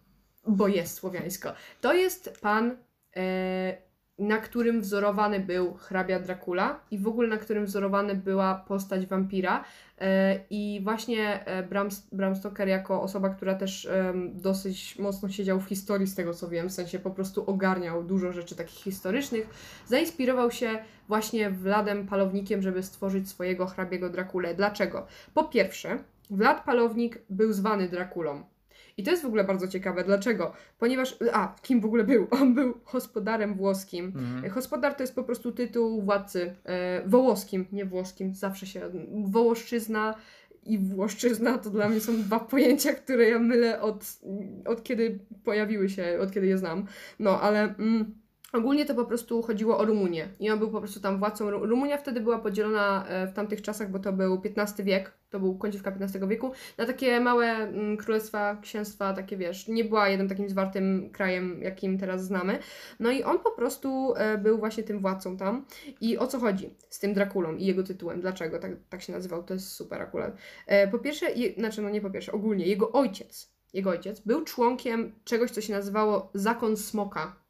bo 0.47 0.67
jest 0.67 0.95
słowiańsko. 0.95 1.53
To 1.81 1.93
jest 1.93 2.37
pan, 2.41 2.77
e, 3.15 3.77
na 4.19 4.37
którym 4.37 4.81
wzorowany 4.81 5.39
był 5.39 5.73
hrabia 5.73 6.19
Dracula 6.19 6.79
i 6.91 6.97
w 6.97 7.07
ogóle 7.07 7.27
na 7.27 7.37
którym 7.37 7.65
wzorowany 7.65 8.15
była 8.15 8.55
postać 8.55 9.05
wampira. 9.05 9.63
E, 10.01 10.39
I 10.49 10.81
właśnie 10.83 11.45
e, 11.45 11.63
Bram, 11.63 11.89
Bram 12.11 12.35
Stoker 12.35 12.67
jako 12.67 13.01
osoba, 13.01 13.29
która 13.29 13.55
też 13.55 13.89
dosyć 14.33 14.99
mocno 14.99 15.29
siedział 15.29 15.59
w 15.59 15.65
historii 15.65 16.07
z 16.07 16.15
tego 16.15 16.33
co 16.33 16.49
wiem, 16.49 16.69
w 16.69 16.73
sensie 16.73 16.99
po 16.99 17.11
prostu 17.11 17.49
ogarniał 17.49 18.03
dużo 18.03 18.31
rzeczy 18.31 18.55
takich 18.55 18.79
historycznych, 18.79 19.49
zainspirował 19.87 20.51
się 20.51 20.79
właśnie 21.07 21.49
Wladem 21.49 22.07
Palownikiem, 22.07 22.61
żeby 22.61 22.83
stworzyć 22.83 23.29
swojego 23.29 23.67
hrabiego 23.67 24.09
Drakulę. 24.09 24.55
Dlaczego? 24.55 25.07
Po 25.33 25.43
pierwsze, 25.43 25.97
Wlad 26.29 26.63
Palownik 26.63 27.21
był 27.29 27.53
zwany 27.53 27.89
Drakulą. 27.89 28.52
I 28.97 29.03
to 29.03 29.11
jest 29.11 29.23
w 29.23 29.25
ogóle 29.25 29.43
bardzo 29.43 29.67
ciekawe. 29.67 30.03
Dlaczego? 30.03 30.53
Ponieważ, 30.79 31.17
a, 31.33 31.55
kim 31.61 31.81
w 31.81 31.85
ogóle 31.85 32.03
był? 32.03 32.27
On 32.41 32.53
był 32.53 32.73
gospodarem 32.93 33.55
włoskim. 33.55 34.05
Mhm. 34.05 34.53
Gospodar 34.53 34.93
to 34.93 35.03
jest 35.03 35.15
po 35.15 35.23
prostu 35.23 35.51
tytuł 35.51 36.01
władcy 36.01 36.55
e, 36.65 37.03
wołoskim, 37.07 37.65
nie 37.71 37.85
włoskim. 37.85 38.35
Zawsze 38.35 38.65
się. 38.65 38.81
Wołoszczyzna 39.25 40.15
i 40.65 40.79
Włoszczyzna 40.79 41.57
to 41.57 41.69
dla 41.69 41.89
mnie 41.89 41.99
są 41.99 42.17
dwa 42.17 42.39
pojęcia, 42.53 42.93
które 42.93 43.29
ja 43.29 43.39
mylę 43.39 43.81
od, 43.81 44.05
od 44.65 44.83
kiedy 44.83 45.19
pojawiły 45.43 45.89
się, 45.89 46.17
od 46.21 46.31
kiedy 46.31 46.47
je 46.47 46.57
znam. 46.57 46.85
No, 47.19 47.41
ale. 47.41 47.61
Mm, 47.61 48.22
Ogólnie 48.53 48.85
to 48.85 48.95
po 48.95 49.05
prostu 49.05 49.41
chodziło 49.41 49.77
o 49.77 49.85
Rumunię 49.85 50.27
i 50.39 50.49
on 50.49 50.59
był 50.59 50.71
po 50.71 50.79
prostu 50.79 50.99
tam 50.99 51.19
władcą. 51.19 51.49
Ru- 51.49 51.65
Rumunia 51.65 51.97
wtedy 51.97 52.21
była 52.21 52.39
podzielona 52.39 53.05
e, 53.07 53.27
w 53.27 53.33
tamtych 53.33 53.61
czasach, 53.61 53.91
bo 53.91 53.99
to 53.99 54.13
był 54.13 54.41
XV 54.57 54.83
wiek, 54.83 55.11
to 55.29 55.39
był 55.39 55.57
końcówka 55.57 55.91
XV 55.91 56.27
wieku, 56.27 56.51
na 56.77 56.85
takie 56.85 57.19
małe 57.19 57.45
mm, 57.45 57.97
królestwa, 57.97 58.57
księstwa, 58.61 59.13
takie 59.13 59.37
wiesz, 59.37 59.67
nie 59.67 59.83
była 59.83 60.09
jednym 60.09 60.29
takim 60.29 60.49
zwartym 60.49 61.09
krajem, 61.13 61.61
jakim 61.61 61.97
teraz 61.97 62.25
znamy. 62.25 62.59
No 62.99 63.11
i 63.11 63.23
on 63.23 63.39
po 63.39 63.51
prostu 63.51 64.13
e, 64.17 64.37
był 64.37 64.57
właśnie 64.57 64.83
tym 64.83 64.99
władcą 64.99 65.37
tam. 65.37 65.65
I 66.01 66.17
o 66.17 66.27
co 66.27 66.39
chodzi 66.39 66.69
z 66.89 66.99
tym 66.99 67.13
Drakulą 67.13 67.55
i 67.55 67.65
jego 67.65 67.83
tytułem? 67.83 68.21
Dlaczego 68.21 68.59
tak, 68.59 68.71
tak 68.89 69.01
się 69.01 69.13
nazywał? 69.13 69.43
To 69.43 69.53
jest 69.53 69.71
super 69.71 70.01
akurat. 70.01 70.37
E, 70.67 70.87
po 70.87 70.99
pierwsze, 70.99 71.31
je, 71.31 71.53
znaczy 71.53 71.81
no 71.81 71.89
nie 71.89 72.01
po 72.01 72.09
pierwsze, 72.09 72.31
ogólnie, 72.31 72.65
jego 72.65 72.91
ojciec, 72.91 73.51
jego 73.73 73.89
ojciec 73.89 74.19
był 74.19 74.43
członkiem 74.43 75.11
czegoś, 75.23 75.51
co 75.51 75.61
się 75.61 75.73
nazywało 75.73 76.29
Zakon 76.33 76.77
Smoka. 76.77 77.42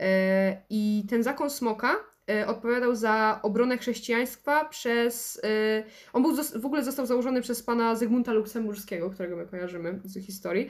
E, 0.00 0.62
I 0.70 1.04
ten 1.08 1.22
zakon 1.22 1.50
Smoka 1.50 1.96
e, 2.30 2.46
odpowiadał 2.46 2.94
za 2.94 3.40
obronę 3.42 3.78
chrześcijaństwa 3.78 4.64
przez. 4.64 5.40
e, 5.44 5.82
On 6.12 6.22
był, 6.22 6.36
w 6.60 6.66
ogóle 6.66 6.84
został 6.84 7.06
założony 7.06 7.42
przez 7.42 7.62
pana 7.62 7.94
Zygmunta 7.94 8.32
Luksemburskiego, 8.32 9.10
którego 9.10 9.36
my 9.36 9.46
kojarzymy 9.46 10.00
z 10.04 10.26
historii. 10.26 10.68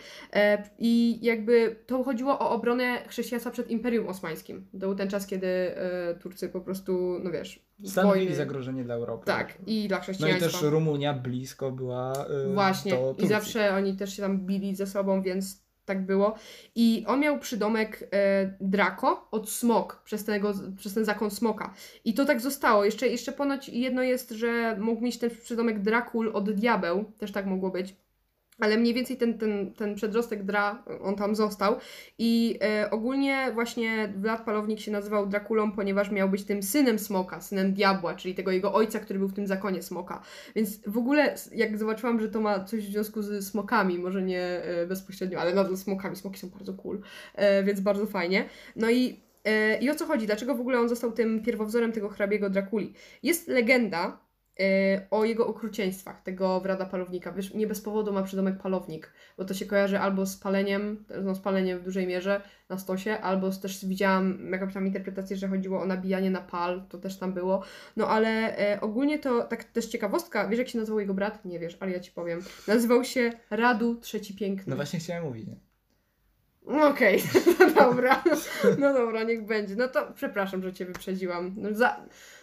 I 0.79 1.19
jakby 1.23 1.77
to 1.87 2.05
chodziło 2.05 2.39
o 2.39 2.51
obronę 2.51 2.99
chrześcijaństwa 3.09 3.51
przed 3.51 3.71
Imperium 3.71 4.09
Osmańskim. 4.09 4.67
To 4.73 4.79
był 4.79 4.95
ten 4.95 5.11
czas, 5.11 5.27
kiedy 5.27 5.75
Turcy 6.21 6.49
po 6.49 6.61
prostu, 6.61 7.19
no 7.25 7.31
wiesz, 7.31 7.71
Stanowili 7.87 8.25
wojny. 8.25 8.37
zagrożenie 8.37 8.85
dla 8.85 8.95
Europy. 8.95 9.27
Tak, 9.27 9.59
i 9.67 9.89
dla 9.89 9.97
No 9.97 10.01
i 10.01 10.05
chrześcijaństwa. 10.05 10.51
też 10.51 10.63
Rumunia 10.63 11.15
blisko 11.15 11.71
była 11.71 12.13
Właśnie, 12.55 12.93
i 13.19 13.27
zawsze 13.27 13.75
oni 13.75 13.97
też 13.97 14.17
się 14.17 14.23
tam 14.23 14.39
bili 14.47 14.77
ze 14.77 14.87
sobą, 14.87 15.23
więc 15.23 15.63
tak 15.91 16.07
było. 16.07 16.35
I 16.75 17.05
on 17.07 17.21
miał 17.21 17.39
przydomek 17.39 18.09
e, 18.13 18.55
Draco 18.61 19.29
od 19.31 19.51
smok, 19.51 20.03
przez, 20.05 20.25
tego, 20.25 20.55
przez 20.79 20.95
ten 20.95 21.05
zakon 21.05 21.31
smoka. 21.31 21.75
I 22.05 22.15
to 22.15 22.25
tak 22.25 22.41
zostało. 22.41 22.85
Jeszcze, 22.85 23.09
jeszcze 23.09 23.33
ponoć 23.33 23.69
jedno 23.69 24.03
jest, 24.03 24.31
że 24.31 24.77
mógł 24.81 25.03
mieć 25.03 25.19
ten 25.19 25.31
przydomek 25.31 25.81
Drakul 25.83 26.31
od 26.35 26.51
diabeł, 26.53 27.05
też 27.19 27.33
tak 27.33 27.47
mogło 27.47 27.71
być. 27.71 27.97
Ale 28.61 28.77
mniej 28.77 28.95
więcej 28.95 29.17
ten, 29.17 29.39
ten, 29.39 29.75
ten 29.75 29.95
przedrostek 29.95 30.45
Dra, 30.45 30.85
on 31.03 31.17
tam 31.17 31.35
został. 31.35 31.77
I 32.19 32.59
e, 32.63 32.91
ogólnie 32.91 33.51
właśnie 33.55 34.13
Vlad 34.17 34.45
Palownik 34.45 34.81
się 34.81 34.91
nazywał 34.91 35.27
Drakulą, 35.27 35.73
ponieważ 35.73 36.11
miał 36.11 36.29
być 36.29 36.45
tym 36.45 36.63
synem 36.63 36.99
smoka, 36.99 37.41
synem 37.41 37.73
diabła, 37.73 38.15
czyli 38.15 38.35
tego 38.35 38.51
jego 38.51 38.75
ojca, 38.75 39.01
który 39.01 39.19
był 39.19 39.29
w 39.29 39.35
tym 39.35 39.47
zakonie 39.47 39.83
smoka. 39.83 40.23
Więc 40.55 40.81
w 40.87 40.99
ogóle, 40.99 41.35
jak 41.53 41.79
zobaczyłam, 41.79 42.21
że 42.21 42.29
to 42.29 42.41
ma 42.41 42.65
coś 42.65 42.87
w 42.87 42.93
związku 42.93 43.23
z 43.23 43.47
smokami, 43.49 43.99
może 43.99 44.23
nie 44.23 44.43
e, 44.43 44.87
bezpośrednio, 44.87 45.41
ale 45.41 45.55
nadal 45.55 45.77
smokami. 45.77 46.17
Smoki 46.17 46.41
są 46.41 46.49
bardzo 46.49 46.75
cool, 46.75 47.01
e, 47.35 47.63
więc 47.63 47.81
bardzo 47.81 48.07
fajnie. 48.07 48.45
No 48.77 48.91
i, 48.91 49.21
e, 49.45 49.79
i 49.79 49.91
o 49.91 49.95
co 49.95 50.07
chodzi? 50.07 50.27
Dlaczego 50.27 50.55
w 50.55 50.61
ogóle 50.61 50.81
on 50.81 50.89
został 50.89 51.13
tym 51.13 51.43
pierwowzorem 51.43 51.93
tego 51.93 52.09
hrabiego 52.09 52.51
Drakuli? 52.51 52.95
Jest 53.23 53.49
legenda, 53.49 54.30
o 55.11 55.25
jego 55.25 55.47
okrucieństwach, 55.47 56.23
tego 56.23 56.61
Wrada 56.61 56.87
Palownika. 56.87 57.33
Wiesz, 57.33 57.55
nie 57.55 57.67
bez 57.67 57.81
powodu 57.81 58.13
ma 58.13 58.23
przydomek 58.23 58.59
Palownik, 58.63 59.13
bo 59.39 59.45
to 59.45 59.55
się 59.55 59.67
kojarzy 59.67 59.99
albo 59.99 60.27
z 60.27 60.37
paleniem, 60.37 61.05
no 61.23 61.35
z 61.35 61.41
paleniem 61.41 61.79
w 61.79 61.83
dużej 61.83 62.07
mierze 62.07 62.43
na 62.69 62.79
stosie, 62.79 63.19
albo 63.19 63.51
też 63.51 63.87
widziałam 63.87 64.53
jakąś 64.53 64.75
tam 64.75 64.87
interpretację, 64.87 65.37
że 65.37 65.49
chodziło 65.49 65.83
o 65.83 65.87
nabijanie 65.87 66.31
na 66.31 66.41
pal, 66.41 66.83
to 66.89 66.99
też 66.99 67.19
tam 67.19 67.33
było. 67.33 67.63
No 67.97 68.09
ale 68.09 68.59
e, 68.59 68.81
ogólnie 68.81 69.19
to 69.19 69.43
tak 69.43 69.65
też 69.65 69.87
ciekawostka, 69.87 70.49
wiesz 70.49 70.59
jak 70.59 70.69
się 70.69 70.79
nazywał 70.79 71.01
jego 71.01 71.15
brat? 71.15 71.45
Nie 71.45 71.59
wiesz, 71.59 71.77
ale 71.81 71.93
ja 71.93 72.01
ci 72.01 72.11
powiem. 72.11 72.41
Nazywał 72.69 73.05
się 73.05 73.33
Radu 73.51 73.95
Trzeci 73.95 74.35
Piękny. 74.35 74.65
No 74.71 74.77
właśnie 74.77 74.99
chciałem 74.99 75.25
mówić. 75.25 75.47
Nie? 75.47 75.70
No 76.71 76.89
Okej, 76.89 77.23
no 77.59 77.71
dobra. 77.71 78.23
No 78.79 78.95
dobra, 78.95 79.23
niech 79.23 79.47
będzie. 79.47 79.77
No 79.77 79.89
to 79.89 80.13
przepraszam, 80.15 80.63
że 80.63 80.73
cię 80.73 80.85
wyprzedziłam. 80.85 81.55
No, 81.57 81.69
za... 81.75 81.97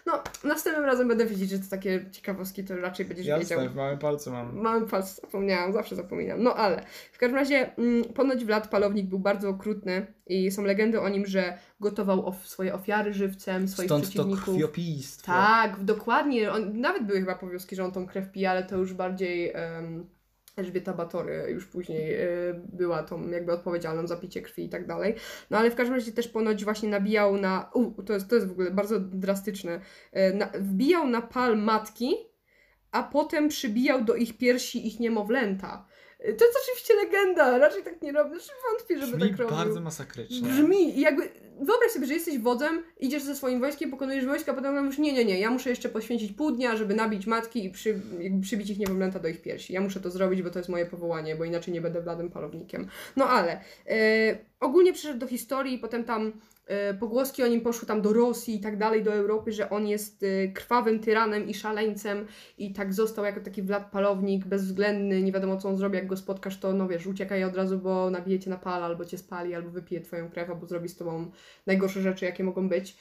no 0.06 0.24
następnym 0.44 0.86
razem 0.86 1.08
będę 1.08 1.26
wiedzieć, 1.26 1.50
że 1.50 1.60
to 1.60 1.70
takie 1.70 2.06
ciekawostki, 2.12 2.64
to 2.64 2.76
raczej 2.76 3.06
będziesz 3.06 3.26
wiedział. 3.26 3.40
Jasne, 3.40 3.70
w 3.70 3.76
małym 3.76 4.00
palcu 4.00 4.32
mam. 4.32 4.58
Mamy 4.58 4.88
palc, 4.88 5.22
zapomniałam, 5.22 5.74
zawsze 5.74 5.96
zapominam. 5.96 6.44
No 6.44 6.56
ale 6.56 6.84
w 7.12 7.18
każdym 7.18 7.36
razie 7.36 7.78
mm, 7.78 8.04
ponoć 8.04 8.46
Vlad 8.46 8.68
Palownik 8.68 9.06
był 9.06 9.20
bardzo 9.20 9.50
okrutny 9.50 10.08
i 10.28 10.52
są 10.52 10.64
legendy 10.64 11.02
o 11.02 11.10
nim, 11.10 11.26
że 11.26 11.58
gotował 11.80 12.26
of 12.26 12.48
swoje 12.48 12.74
ofiary 12.74 13.14
żywcem, 13.14 13.68
swoich 13.68 13.88
Stąd 13.88 14.04
to 14.04 14.10
przeciwników. 14.10 14.44
krwiopijstwo. 14.56 15.32
Tak, 15.32 15.84
dokładnie. 15.84 16.52
On, 16.52 16.82
nawet 16.82 17.04
były 17.04 17.20
chyba 17.20 17.36
powioski, 17.36 17.76
że 17.76 17.86
on 17.86 17.92
tą 17.92 18.08
krew 18.08 18.32
pije, 18.32 18.50
ale 18.50 18.64
to 18.64 18.78
już 18.78 18.94
bardziej 18.94 19.54
um, 19.54 20.17
Elżbieta 20.58 20.94
Batory 20.94 21.46
już 21.50 21.66
później 21.66 22.14
e, 22.14 22.28
była 22.74 23.04
tą 23.04 23.30
jakby 23.30 23.52
odpowiedzialną 23.52 24.08
za 24.08 24.18
picie 24.18 24.42
krwi 24.42 24.66
i 24.66 24.70
tak 24.70 24.88
dalej. 24.88 25.16
No 25.50 25.58
ale 25.58 25.72
w 25.72 25.76
każdym 25.76 25.96
razie 25.96 26.12
też 26.12 26.28
ponoć 26.28 26.64
właśnie 26.64 26.90
nabijał 26.90 27.38
na... 27.38 27.70
U, 27.74 28.04
to 28.04 28.14
jest, 28.14 28.30
to 28.30 28.36
jest 28.36 28.48
w 28.48 28.52
ogóle 28.52 28.72
bardzo 28.72 29.00
drastyczne. 29.00 29.82
E, 30.12 30.34
na, 30.34 30.50
wbijał 30.60 31.08
na 31.08 31.22
pal 31.22 31.58
matki, 31.58 32.16
a 32.92 33.04
potem 33.04 33.50
przybijał 33.50 34.04
do 34.04 34.16
ich 34.16 34.38
piersi 34.38 34.88
ich 34.88 35.00
niemowlęta. 35.00 35.86
E, 36.20 36.34
To 36.34 36.46
jest 36.46 36.58
oczywiście 36.64 36.94
legenda, 36.96 37.58
raczej 37.58 37.84
tak 37.84 38.02
nie 38.02 38.12
robię. 38.12 38.30
Znaczy 38.30 38.52
wątpię, 38.72 39.00
żeby 39.06 39.18
Brzmi 39.18 39.30
tak 39.30 39.40
robił. 39.40 39.58
bardzo 39.58 39.82
masakrycznie. 39.82 40.50
Brzmi, 40.50 41.00
jakby, 41.02 41.30
wyobraź 41.60 41.92
sobie, 41.92 42.08
że 42.08 42.14
jesteś 42.14 42.40
wodzem, 42.40 42.84
idziesz 43.00 43.24
ze 43.24 43.36
swoim 43.36 43.60
wojskiem, 43.60 43.92
pokonujesz 43.92 44.26
wojska, 44.26 44.52
a 44.52 44.56
potem 44.56 44.84
mówisz, 44.84 44.98
nie, 44.98 45.14
nie, 45.14 45.26
nie, 45.26 45.40
ja 45.40 45.52
muszę 45.52 45.70
jeszcze 45.70 45.90
poświęcić 45.90 46.32
pół 46.32 46.52
dnia, 46.52 46.76
żeby 46.76 46.96
nabić 46.96 47.28
matki 47.28 47.66
i 47.66 47.70
przy, 47.70 48.02
przybić 48.42 48.70
ich 48.70 48.80
niemowlęta 48.80 49.20
do 49.20 49.28
ich 49.28 49.42
piersi. 49.42 49.74
Ja 49.74 49.82
muszę 49.82 50.00
to 50.00 50.10
zrobić, 50.10 50.42
bo 50.42 50.50
to 50.50 50.60
jest 50.60 50.70
moje 50.70 50.86
powołanie, 50.86 51.36
bo 51.36 51.46
inaczej 51.46 51.74
nie 51.74 51.82
będę 51.82 52.02
bladym 52.02 52.30
palownikiem. 52.30 52.88
No 53.16 53.30
ale, 53.30 53.62
e, 53.90 54.38
ogólnie 54.60 54.94
przyszedł 54.94 55.20
do 55.20 55.28
historii 55.28 55.80
potem 55.80 56.04
tam 56.04 56.32
pogłoski 57.00 57.44
o 57.44 57.48
nim 57.48 57.62
poszły 57.62 57.88
tam 57.88 58.02
do 58.02 58.14
Rosji 58.14 58.56
i 58.56 58.60
tak 58.60 58.78
dalej, 58.78 59.04
do 59.04 59.14
Europy, 59.14 59.52
że 59.52 59.70
on 59.70 59.88
jest 59.88 60.24
e, 60.24 60.48
krwawym 60.48 61.00
tyranem 61.00 61.48
i 61.48 61.54
szaleńcem 61.54 62.26
i 62.58 62.74
tak 62.74 62.94
został 62.94 63.26
jako 63.26 63.42
taki 63.42 63.62
Wlad 63.62 63.92
Palownik, 63.92 64.46
bezwzględny, 64.46 65.22
nie 65.22 65.32
wiadomo 65.32 65.58
co 65.58 65.70
on 65.70 65.78
zrobi, 65.78 65.96
jak 65.96 66.08
go 66.08 66.18
spotkasz, 66.18 66.60
to 66.60 66.74
no 66.74 66.88
wiesz, 66.88 67.08
uciekaj 67.08 67.44
od 67.44 67.56
razu, 67.56 67.80
bo 67.80 68.10
nabije 68.10 68.40
cię 68.40 68.50
na 68.50 68.58
pal, 68.58 68.84
albo 68.84 69.06
cię 69.06 69.18
spali, 69.18 69.56
albo 69.56 69.70
wypije 69.70 70.02
twoją 70.02 70.30
krew, 70.30 70.50
albo 70.50 70.66
zrobi 70.66 70.90
z 70.90 70.98
tobą 70.98 71.32
najgorsze 71.66 72.02
rzeczy, 72.02 72.26
jakie 72.26 72.44
mogą 72.44 72.70
być. 72.70 72.98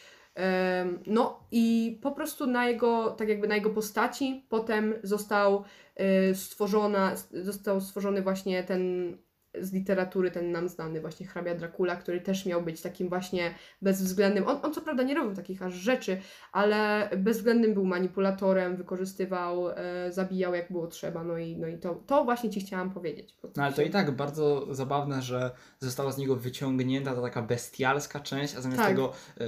No 1.06 1.40
i 1.50 1.98
po 2.02 2.12
prostu 2.12 2.46
na 2.46 2.68
jego, 2.68 3.10
tak 3.10 3.28
jakby 3.28 3.48
na 3.48 3.54
jego 3.54 3.70
postaci 3.70 4.46
potem 4.48 4.94
został 5.02 5.64
e, 5.96 6.34
stworzona, 6.34 7.12
został 7.32 7.80
stworzony 7.80 8.22
właśnie 8.22 8.64
ten 8.64 9.16
z 9.60 9.72
literatury 9.72 10.30
ten 10.30 10.52
nam 10.52 10.68
znany 10.68 11.00
właśnie 11.00 11.26
hrabia 11.26 11.54
Dracula, 11.54 11.96
który 11.96 12.20
też 12.20 12.46
miał 12.46 12.62
być 12.62 12.80
takim 12.82 13.08
właśnie 13.08 13.54
bezwzględnym. 13.82 14.46
On, 14.46 14.58
on 14.62 14.74
co 14.74 14.80
prawda 14.80 15.02
nie 15.02 15.14
robił 15.14 15.36
takich 15.36 15.62
aż 15.62 15.74
rzeczy, 15.74 16.20
ale 16.52 17.10
bezwzględnym 17.16 17.74
był 17.74 17.84
manipulatorem, 17.84 18.76
wykorzystywał, 18.76 19.70
e, 19.70 20.12
zabijał 20.12 20.54
jak 20.54 20.72
było 20.72 20.86
trzeba. 20.86 21.24
No 21.24 21.38
i, 21.38 21.56
no 21.56 21.68
i 21.68 21.78
to, 21.78 21.94
to 22.06 22.24
właśnie 22.24 22.50
ci 22.50 22.60
chciałam 22.60 22.90
powiedzieć. 22.90 23.34
No 23.56 23.62
ale 23.62 23.72
to 23.72 23.82
i 23.82 23.90
tak 23.90 24.10
bardzo 24.10 24.74
zabawne, 24.74 25.22
że 25.22 25.50
została 25.80 26.12
z 26.12 26.18
niego 26.18 26.36
wyciągnięta 26.36 27.14
ta 27.14 27.22
taka 27.22 27.42
bestialska 27.42 28.20
część, 28.20 28.56
a 28.56 28.60
zamiast 28.60 28.80
Tak. 28.80 28.90
tego 28.90 29.12
e, 29.40 29.46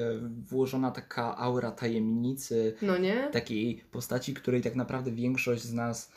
włożona 0.51 0.91
taka 0.91 1.37
aura 1.37 1.71
tajemnicy, 1.71 2.75
No 2.83 2.99
nie? 2.99 3.29
takiej 3.33 3.85
postaci, 3.91 4.35
której 4.35 4.63
tak 4.63 4.75
naprawdę 4.75 5.11
większość 5.11 5.63
z 5.63 5.73
nas 5.73 6.13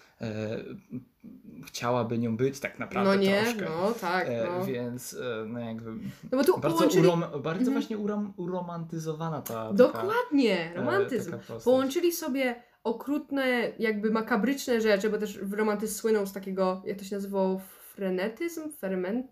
chciałaby 1.66 2.18
nią 2.18 2.38
być 2.38 2.60
tak 2.60 2.80
naprawdę 2.80 3.10
No 3.10 3.16
nie, 3.16 3.42
troszkę. 3.44 3.66
no 3.66 3.92
tak. 3.92 4.28
E, 4.30 4.48
No, 4.60 4.66
Więc 4.66 5.14
e, 5.14 5.46
no 5.48 5.60
jakby 5.60 5.92
no 6.32 6.38
bo 6.38 6.44
tu 6.44 6.60
bardzo, 6.60 6.78
połączyli... 6.78 7.08
urom, 7.08 7.20
bardzo 7.20 7.50
Mhm. 7.50 7.72
właśnie 7.74 7.98
urom, 7.98 8.34
uromantyzowana 8.38 9.42
ta 9.42 9.54
taka, 9.54 9.74
Dokładnie, 9.74 10.72
e, 10.72 10.78
romantyzm. 10.78 11.32
taka. 11.32 11.60
Połączyli 11.64 12.12
sobie 12.12 12.56
okrutne, 12.84 13.72
jakby 13.80 14.12
makabryczne 14.12 14.82
rzeczy, 14.82 15.10
bo 15.10 15.18
też 15.18 15.40
romantyzm 15.52 15.94
słynął 16.00 16.26
z 16.26 16.34
takiego, 16.34 16.82
jak 16.86 16.98
to 16.98 17.04
się 17.04 17.16
nazywało, 17.16 17.62
frenetyzm? 17.94 18.72
Ferment? 18.72 19.28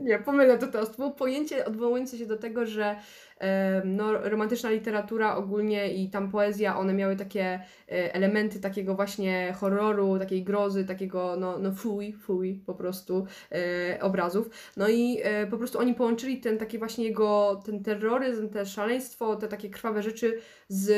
Nie, 0.00 0.18
pomylę 0.18 0.58
to 0.58 0.66
teraz. 0.66 0.96
Było 0.96 1.10
pojęcie 1.10 1.64
odwołujące 1.64 2.18
się 2.18 2.26
do 2.26 2.36
tego, 2.36 2.66
że 2.66 2.96
no, 3.84 4.28
romantyczna 4.28 4.70
literatura 4.70 5.36
ogólnie 5.36 5.94
i 5.94 6.10
tam 6.10 6.30
poezja, 6.30 6.78
one 6.78 6.94
miały 6.94 7.16
takie 7.16 7.44
e, 7.88 8.14
elementy 8.14 8.60
takiego 8.60 8.94
właśnie 8.94 9.52
horroru, 9.52 10.18
takiej 10.18 10.44
grozy, 10.44 10.84
takiego 10.84 11.36
no, 11.36 11.58
no 11.58 11.72
fuj, 11.72 12.12
fuj 12.12 12.62
po 12.66 12.74
prostu 12.74 13.26
e, 13.52 13.98
obrazów. 14.00 14.50
No 14.76 14.88
i 14.88 15.20
e, 15.22 15.46
po 15.46 15.58
prostu 15.58 15.78
oni 15.78 15.94
połączyli 15.94 16.40
ten 16.40 16.58
taki 16.58 16.78
właśnie 16.78 17.04
jego, 17.04 17.62
ten 17.64 17.82
terroryzm, 17.82 18.48
te 18.48 18.66
szaleństwo, 18.66 19.36
te 19.36 19.48
takie 19.48 19.70
krwawe 19.70 20.02
rzeczy 20.02 20.38
z 20.68 20.90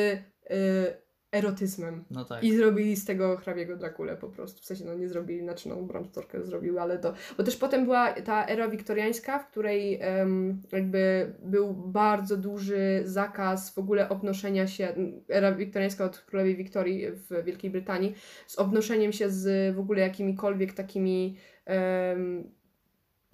e, 0.51 1.02
erotyzmem. 1.33 2.05
No 2.11 2.25
tak. 2.25 2.45
I 2.45 2.57
zrobili 2.57 2.97
z 2.97 3.05
tego 3.05 3.37
hrabiego 3.37 3.77
Drakulę 3.77 4.17
po 4.17 4.29
prostu. 4.29 4.63
W 4.63 4.65
sensie, 4.65 4.85
no 4.85 4.95
nie 4.95 5.09
zrobili, 5.09 5.41
znaczy 5.41 5.69
no 5.69 5.77
Bram 5.77 6.07
Stoker 6.07 6.47
zrobił, 6.47 6.79
ale 6.79 6.99
to... 6.99 7.15
Bo 7.39 7.45
też 7.45 7.57
potem 7.57 7.85
była 7.85 8.13
ta 8.13 8.47
era 8.47 8.69
wiktoriańska, 8.69 9.39
w 9.39 9.51
której 9.51 9.99
em, 10.01 10.63
jakby 10.73 11.33
był 11.45 11.75
bardzo 11.75 12.37
duży 12.37 13.03
zakaz 13.05 13.75
w 13.75 13.79
ogóle 13.79 14.09
obnoszenia 14.09 14.67
się, 14.67 14.95
era 15.29 15.53
wiktoriańska 15.53 16.05
od 16.05 16.19
królowej 16.19 16.57
Wiktorii 16.57 17.11
w 17.11 17.45
Wielkiej 17.45 17.71
Brytanii, 17.71 18.15
z 18.47 18.59
obnoszeniem 18.59 19.13
się 19.13 19.31
z 19.31 19.77
w 19.77 19.79
ogóle 19.79 20.01
jakimikolwiek 20.01 20.73
takimi 20.73 21.37
em, 21.65 22.51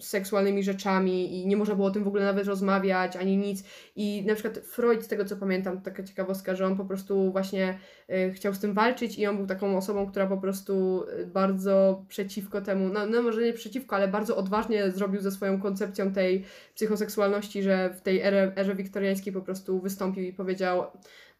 seksualnymi 0.01 0.63
rzeczami 0.63 1.41
i 1.41 1.47
nie 1.47 1.57
można 1.57 1.75
było 1.75 1.87
o 1.87 1.91
tym 1.91 2.05
w 2.05 2.09
ogóle 2.09 2.25
nawet 2.25 2.47
rozmawiać, 2.47 3.17
ani 3.17 3.37
nic. 3.37 3.65
I 3.97 4.25
na 4.27 4.35
przykład 4.35 4.59
Freud, 4.59 5.05
z 5.05 5.09
tego 5.09 5.25
co 5.25 5.37
pamiętam, 5.37 5.81
taka 5.81 6.03
ciekawostka, 6.03 6.55
że 6.55 6.67
on 6.67 6.77
po 6.77 6.85
prostu 6.85 7.33
właśnie 7.33 7.79
y, 8.11 8.33
chciał 8.33 8.55
z 8.55 8.59
tym 8.59 8.75
walczyć 8.75 9.19
i 9.19 9.27
on 9.27 9.37
był 9.37 9.47
taką 9.47 9.77
osobą, 9.77 10.07
która 10.07 10.27
po 10.27 10.37
prostu 10.37 11.05
y, 11.21 11.27
bardzo 11.27 12.05
przeciwko 12.09 12.61
temu, 12.61 12.89
no, 12.89 13.07
no 13.07 13.23
może 13.23 13.43
nie 13.43 13.53
przeciwko, 13.53 13.97
ale 13.97 14.09
bardzo 14.09 14.37
odważnie 14.37 14.91
zrobił 14.91 15.21
ze 15.21 15.31
swoją 15.31 15.61
koncepcją 15.61 16.13
tej 16.13 16.45
psychoseksualności, 16.75 17.63
że 17.63 17.95
w 17.95 18.01
tej 18.01 18.21
erze, 18.21 18.53
erze 18.57 18.75
wiktoriańskiej 18.75 19.33
po 19.33 19.41
prostu 19.41 19.81
wystąpił 19.81 20.25
i 20.25 20.33
powiedział, 20.33 20.87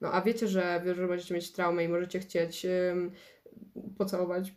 no 0.01 0.13
a 0.13 0.23
wiecie, 0.23 0.49
że, 0.49 0.83
że 0.95 1.07
możecie 1.07 1.35
mieć 1.35 1.53
traumę 1.53 1.85
i 1.85 1.89
możecie 1.89 2.19
chcieć 2.19 2.67
ym, 2.67 3.13
pocałować 3.99 4.55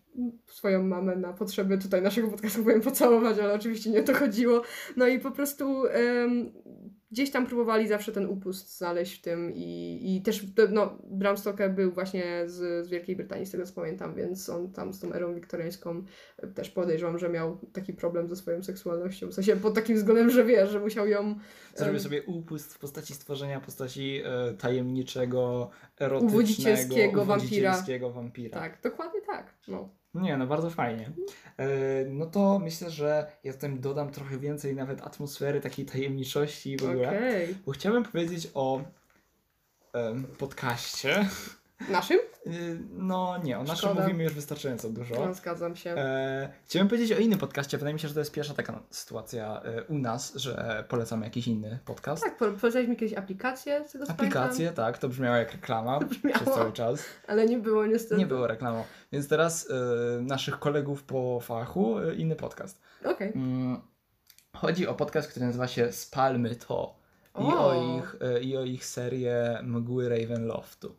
swoją 0.47 0.83
mamę 0.83 1.15
na 1.15 1.33
potrzeby 1.33 1.77
tutaj 1.77 2.01
naszego 2.01 2.27
podcastu 2.27 2.63
powiem 2.63 2.81
pocałować, 2.81 3.39
ale 3.39 3.53
oczywiście 3.53 3.89
nie 3.89 3.99
o 3.99 4.03
to 4.03 4.13
chodziło. 4.13 4.61
No 4.97 5.07
i 5.07 5.19
po 5.19 5.31
prostu 5.31 5.83
gdzieś 7.11 7.31
tam 7.31 7.45
próbowali 7.45 7.87
zawsze 7.87 8.11
ten 8.11 8.25
upust 8.25 8.77
znaleźć 8.77 9.19
w 9.19 9.21
tym 9.21 9.51
i, 9.55 9.99
i 10.03 10.21
też 10.21 10.45
no, 10.69 10.97
Bram 11.03 11.37
Stoker 11.37 11.73
był 11.73 11.91
właśnie 11.91 12.43
z, 12.45 12.85
z 12.85 12.89
Wielkiej 12.89 13.15
Brytanii, 13.15 13.45
z 13.45 13.51
tego 13.51 13.65
co 13.65 13.73
pamiętam, 13.73 14.15
więc 14.15 14.49
on 14.49 14.71
tam 14.71 14.93
z 14.93 14.99
tą 14.99 15.13
erą 15.13 15.35
wiktoriańską 15.35 16.03
też 16.55 16.69
podejrzewam, 16.69 17.17
że 17.17 17.29
miał 17.29 17.57
taki 17.73 17.93
problem 17.93 18.29
ze 18.29 18.35
swoją 18.35 18.63
seksualnością. 18.63 19.27
W 19.27 19.33
sensie 19.33 19.55
pod 19.55 19.75
takim 19.75 19.95
względem, 19.95 20.29
że 20.29 20.45
wiesz, 20.45 20.69
że 20.69 20.79
musiał 20.79 21.07
ją 21.07 21.35
Zrobił 21.75 21.99
sobie 21.99 22.23
upust 22.23 22.73
w 22.73 22.79
postaci 22.79 23.13
stworzenia 23.13 23.59
postaci 23.59 24.21
e, 24.25 24.53
tajemniczego, 24.53 25.69
erotycznego, 25.99 26.33
Uwodzicielskiego 26.33 27.25
wampira. 27.25 27.71
wampira. 28.09 28.59
Tak, 28.59 28.81
dokładnie 28.81 29.21
tak. 29.21 29.53
No. 29.67 30.00
Nie, 30.13 30.37
no 30.37 30.47
bardzo 30.47 30.69
fajnie. 30.69 31.11
E, 31.57 31.67
no 32.05 32.25
to 32.25 32.59
myślę, 32.59 32.89
że 32.89 33.31
ja 33.43 33.53
tutaj 33.53 33.79
dodam 33.79 34.11
trochę 34.11 34.37
więcej 34.37 34.75
nawet 34.75 35.01
atmosfery, 35.01 35.61
takiej 35.61 35.85
tajemniczości 35.85 36.77
w 36.77 36.83
ogóle. 36.83 37.07
Okej. 37.07 37.55
Bo 37.65 37.71
chciałem 37.71 38.03
powiedzieć 38.03 38.47
o 38.53 38.81
podcaście. 40.37 41.27
Naszym? 41.89 42.19
Y, 42.47 42.79
No 42.89 43.37
nie, 43.43 43.59
o 43.59 43.63
naszym 43.63 43.75
Szkoda. 43.89 44.01
mówimy 44.01 44.23
już 44.23 44.33
wystarczająco 44.33 44.89
dużo. 44.89 45.15
No, 45.25 45.33
zgadzam 45.33 45.75
się. 45.75 45.89
E, 45.91 46.53
chciałem 46.65 46.87
powiedzieć 46.87 47.11
o 47.11 47.19
innym 47.19 47.39
podcaście. 47.39 47.77
Wydaje 47.77 47.93
mi 47.93 47.99
się, 47.99 48.07
że 48.07 48.13
to 48.13 48.19
jest 48.19 48.31
pierwsza 48.31 48.53
taka 48.53 48.83
sytuacja 48.89 49.61
e, 49.61 49.83
u 49.83 49.97
nas, 49.97 50.35
że 50.35 50.83
polecamy 50.89 51.25
jakiś 51.25 51.47
inny 51.47 51.79
podcast. 51.85 52.23
Tak, 52.23 52.37
po- 52.37 52.51
polecaliśmy 52.51 52.95
kiedyś 52.95 53.17
aplikację, 53.17 53.83
z 53.87 53.91
tego 53.91 54.09
Aplikację, 54.09 54.71
tak, 54.71 54.97
to 54.97 55.09
brzmiało 55.09 55.35
jak 55.37 55.51
reklama 55.51 55.99
Brzmiało. 55.99 56.39
przez 56.39 56.53
cały 56.53 56.71
czas. 56.73 57.03
ale 57.27 57.45
nie 57.45 57.57
było 57.57 57.85
niestety. 57.85 58.15
Nie 58.19 58.25
było 58.27 58.47
reklamą. 58.47 58.83
Więc 59.11 59.27
teraz 59.27 59.69
e, 59.71 60.21
naszych 60.21 60.59
kolegów 60.59 61.03
po 61.03 61.39
fachu 61.39 61.99
e, 61.99 62.15
inny 62.15 62.35
podcast. 62.35 62.81
Okej. 63.05 63.31
Mm, 63.35 63.81
chodzi 64.55 64.87
o 64.87 64.93
podcast, 64.93 65.29
który 65.29 65.45
nazywa 65.45 65.67
się 65.67 65.91
Spalmy 65.91 66.55
to. 66.55 66.95
I 67.35 67.43
O. 67.43 67.67
o, 67.67 67.97
ich, 67.99 68.15
e, 68.21 68.39
I 68.41 68.57
o 68.57 68.63
ich 68.63 68.85
serię 68.85 69.59
Mgły 69.63 70.09
Ravenloftu. 70.09 70.95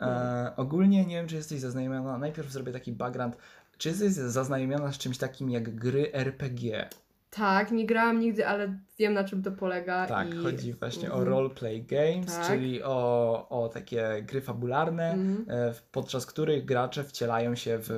E, 0.00 0.52
ogólnie 0.56 1.06
nie 1.06 1.14
wiem, 1.16 1.26
czy 1.26 1.36
jesteś 1.36 1.60
zaznajomiona. 1.60 2.18
Najpierw 2.18 2.50
zrobię 2.52 2.72
taki 2.72 2.92
background. 2.92 3.36
Czy 3.78 3.88
jesteś 3.88 4.12
zaznajomiona 4.12 4.92
z 4.92 4.98
czymś 4.98 5.18
takim 5.18 5.50
jak 5.50 5.74
gry 5.74 6.12
RPG? 6.12 6.88
Tak, 7.30 7.70
nie 7.70 7.86
grałam 7.86 8.20
nigdy, 8.20 8.46
ale 8.46 8.78
wiem 8.98 9.14
na 9.14 9.24
czym 9.24 9.42
to 9.42 9.52
polega. 9.52 10.06
Tak, 10.06 10.34
i... 10.34 10.36
chodzi 10.38 10.72
właśnie 10.74 11.08
o 11.12 11.14
Mhm. 11.18 11.28
roleplay 11.28 11.82
games, 11.84 12.36
Tak. 12.36 12.46
czyli 12.46 12.82
o, 12.82 13.46
o 13.48 13.68
takie 13.68 14.22
gry 14.26 14.40
fabularne, 14.40 15.18
w- 15.74 15.82
podczas 15.92 16.26
których 16.26 16.64
gracze 16.64 17.04
wcielają 17.04 17.54
się 17.54 17.78
w, 17.82 17.88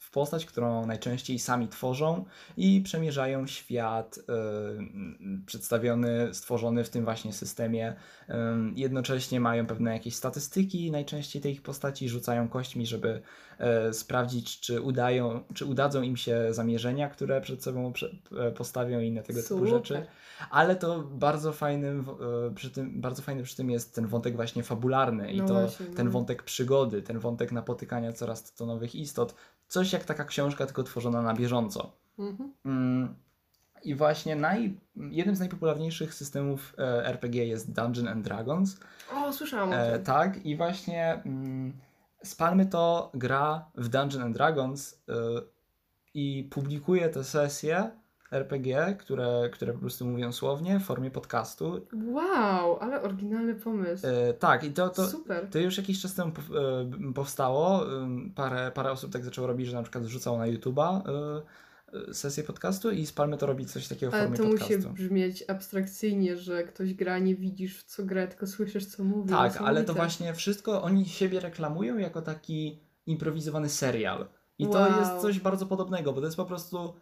w 0.00 0.05
postać, 0.16 0.46
którą 0.46 0.86
najczęściej 0.86 1.38
sami 1.38 1.68
tworzą 1.68 2.24
i 2.56 2.80
przemierzają 2.80 3.46
świat 3.46 4.18
m, 4.28 5.42
przedstawiony, 5.46 6.34
stworzony 6.34 6.84
w 6.84 6.90
tym 6.90 7.04
właśnie 7.04 7.32
systemie. 7.32 7.94
Em, 8.28 8.72
Jednocześnie 8.76 9.40
mają 9.40 9.66
pewne 9.66 9.92
jakieś 9.92 10.14
statystyki, 10.14 10.90
najczęściej 10.90 11.42
tej 11.42 11.52
ich 11.52 11.62
postaci 11.62 12.08
rzucają 12.08 12.48
kośćmi, 12.48 12.86
żeby 12.86 13.22
e, 13.58 13.92
sprawdzić, 13.92 14.60
czy 14.60 14.80
udają, 14.80 15.44
czy 15.54 15.64
udadzą 15.64 16.02
im 16.02 16.16
się 16.16 16.46
zamierzenia, 16.50 17.08
które 17.08 17.40
przed 17.40 17.62
sobą 17.62 17.92
prze, 17.92 18.10
e, 18.38 18.52
postawią 18.52 19.00
i 19.00 19.06
inne 19.08 19.22
tego 19.22 19.42
typu 19.42 19.54
Super. 19.54 19.68
rzeczy. 19.68 20.06
Ale 20.50 20.76
to 20.76 20.98
bardzo 21.02 21.52
fajnym 21.52 22.04
e, 22.50 22.54
przy 22.54 22.70
tym, 22.70 23.00
bardzo 23.00 23.22
fajny 23.22 23.42
przy 23.42 23.56
tym 23.56 23.70
jest 23.70 23.94
ten 23.94 24.06
wątek 24.06 24.36
właśnie 24.36 24.62
fabularny 24.62 25.32
i 25.32 25.36
No 25.38 25.46
to 25.46 25.54
właśnie, 25.54 25.86
ten 25.86 26.06
no. 26.06 26.12
wątek 26.12 26.42
przygody, 26.42 27.02
ten 27.02 27.18
wątek 27.18 27.52
napotykania 27.52 28.12
coraz 28.12 28.54
to 28.54 28.66
nowych 28.66 28.94
istot. 28.94 29.34
Coś 29.68 29.92
jak 29.92 30.04
taka 30.04 30.24
książka, 30.24 30.66
tylko 30.66 30.82
tworzona 30.82 31.22
na 31.22 31.34
bieżąco. 31.34 31.92
Mhm. 32.18 32.52
Mm, 32.64 33.14
I 33.82 33.94
właśnie 33.94 34.36
naj, 34.36 34.80
jednym 34.96 35.36
z 35.36 35.38
najpopularniejszych 35.40 36.14
systemów 36.14 36.74
e, 36.78 37.06
RPG 37.06 37.44
jest 37.46 37.72
Dungeon 37.72 38.08
and 38.08 38.24
Dragons. 38.24 38.80
O, 39.14 39.32
słyszałam 39.32 39.70
o 39.70 39.74
E, 39.74 39.92
tym. 39.92 40.04
tak, 40.04 40.46
i 40.46 40.56
właśnie 40.56 41.22
mm, 41.26 41.72
Spalmy 42.24 42.66
to 42.66 43.10
gra 43.14 43.70
w 43.74 43.88
Dungeon 43.88 44.22
and 44.22 44.34
Dragons 44.36 45.02
e, 45.08 45.12
i 46.14 46.48
publikuje 46.52 47.08
te 47.08 47.24
sesje 47.24 47.90
RPG, 48.30 48.96
które, 48.98 49.50
które 49.52 49.72
po 49.72 49.78
prostu 49.78 50.06
mówią 50.06 50.32
słownie 50.32 50.78
w 50.80 50.82
formie 50.82 51.10
podcastu. 51.10 51.86
Wow, 52.06 52.78
ale 52.80 53.02
oryginalny 53.02 53.54
pomysł. 53.54 54.06
E, 54.06 54.32
tak, 54.34 54.64
i 54.64 54.70
to, 54.72 54.88
to, 54.88 55.06
Super. 55.08 55.48
to 55.50 55.58
już 55.58 55.76
jakiś 55.78 56.00
czas 56.02 56.14
temu 56.14 56.32
e, 57.08 57.12
powstało. 57.12 57.84
Parę, 58.34 58.70
parę 58.74 58.90
osób 58.90 59.12
tak 59.12 59.24
zaczęło 59.24 59.46
robić, 59.46 59.66
że 59.66 59.76
na 59.76 59.82
przykład 59.82 60.04
wrzucało 60.04 60.38
na 60.38 60.46
YouTube'a 60.46 61.00
e, 61.08 61.42
e, 62.10 62.14
sesję 62.14 62.42
podcastu 62.44 62.90
i 62.90 63.06
Spalmy 63.06 63.36
to 63.36 63.46
robi 63.46 63.66
coś 63.66 63.88
takiego 63.88 64.12
w 64.12 64.14
Ale 64.14 64.22
formie 64.22 64.38
to 64.38 64.44
musi 64.44 64.58
podcastu. 64.58 64.90
brzmieć 64.90 65.44
abstrakcyjnie, 65.48 66.36
że 66.36 66.64
ktoś 66.64 66.94
gra, 66.94 67.18
nie 67.18 67.34
widzisz 67.36 67.78
w 67.78 67.84
co 67.84 68.04
gra, 68.04 68.26
tylko 68.26 68.46
słyszysz 68.46 68.86
co 68.86 69.04
mówi. 69.04 69.30
Tak, 69.30 69.56
ale 69.56 69.84
to 69.84 69.94
właśnie 69.94 70.34
wszystko 70.34 70.82
oni 70.82 71.06
siebie 71.06 71.40
reklamują 71.40 71.98
jako 71.98 72.22
taki 72.22 72.80
improwizowany 73.06 73.68
serial. 73.68 74.26
I 74.58 74.64
to 74.66 74.78
Wow. 74.78 75.00
jest 75.00 75.22
coś 75.22 75.40
bardzo 75.40 75.66
podobnego, 75.66 76.12
bo 76.12 76.20
to 76.20 76.26
jest 76.26 76.36
po 76.36 76.44
prostu 76.44 76.94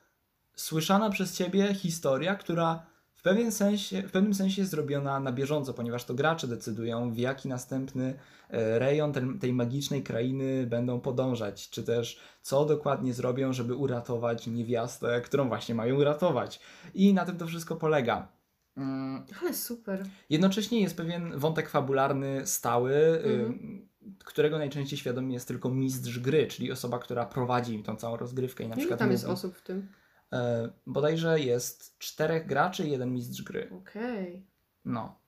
słyszana 0.57 1.11
przez 1.11 1.37
ciebie 1.37 1.75
historia, 1.75 2.35
która 2.35 2.87
w, 3.15 3.23
pewien 3.23 3.53
sensie, 3.53 4.03
w 4.03 4.11
pewnym 4.13 4.35
sensie 4.35 4.63
jest 4.63 4.71
zrobiona 4.71 5.21
na 5.21 5.33
bieżąco, 5.33 5.75
ponieważ 5.75 6.05
to 6.05 6.15
gracze 6.15 6.47
decydują, 6.49 7.13
w 7.13 7.19
jaki 7.19 7.49
następny 7.49 8.15
e, 8.51 8.79
rejon 8.79 9.13
ten, 9.13 9.39
tej 9.39 9.53
magicznej 9.53 10.03
krainy 10.03 10.67
będą 10.67 11.01
podążać, 11.01 11.71
czy 11.71 11.83
też 11.83 12.21
co 12.43 12.65
dokładnie 12.65 13.15
zrobią, 13.15 13.53
żeby 13.53 13.75
uratować 13.75 14.47
niewiastę, 14.47 15.21
którą 15.21 15.49
właśnie 15.49 15.75
mają 15.75 15.97
uratować. 15.97 16.61
I 16.95 17.15
na 17.15 17.25
tym 17.25 17.37
to 17.39 17.47
wszystko 17.47 17.77
polega. 17.77 18.29
Mm, 18.77 19.25
Ale 19.43 19.55
super. 19.55 20.05
Jednocześnie 20.31 20.81
jest 20.81 20.97
pewien 20.97 21.39
wątek 21.39 21.69
fabularny 21.69 22.47
stały, 22.47 22.95
Mhm. 23.25 23.51
y, 23.51 23.95
którego 24.25 24.59
najczęściej 24.59 24.99
świadomy 24.99 25.33
jest 25.33 25.49
tylko 25.49 25.69
mistrz 25.69 26.19
gry, 26.19 26.47
czyli 26.47 26.73
osoba, 26.73 26.99
która 26.99 27.27
prowadzi 27.27 27.83
tą 27.83 27.97
całą 27.97 28.17
rozgrywkę 28.17 28.65
i 28.65 28.69
na 28.69 28.75
Ile 28.75 28.81
przykład 28.81 28.99
tam 29.01 29.11
jest 29.11 29.25
mówi- 29.25 29.33
osób 29.35 29.57
w 29.57 29.63
tym? 29.63 29.89
E, 30.35 30.69
bodajże 30.87 31.41
jest 31.41 31.99
czterech 31.99 32.47
graczy 32.47 32.85
i 32.87 32.91
jeden 32.91 33.13
mistrz 33.13 33.43
gry. 33.43 33.71
Okej, 33.81 34.47
No, 34.85 35.19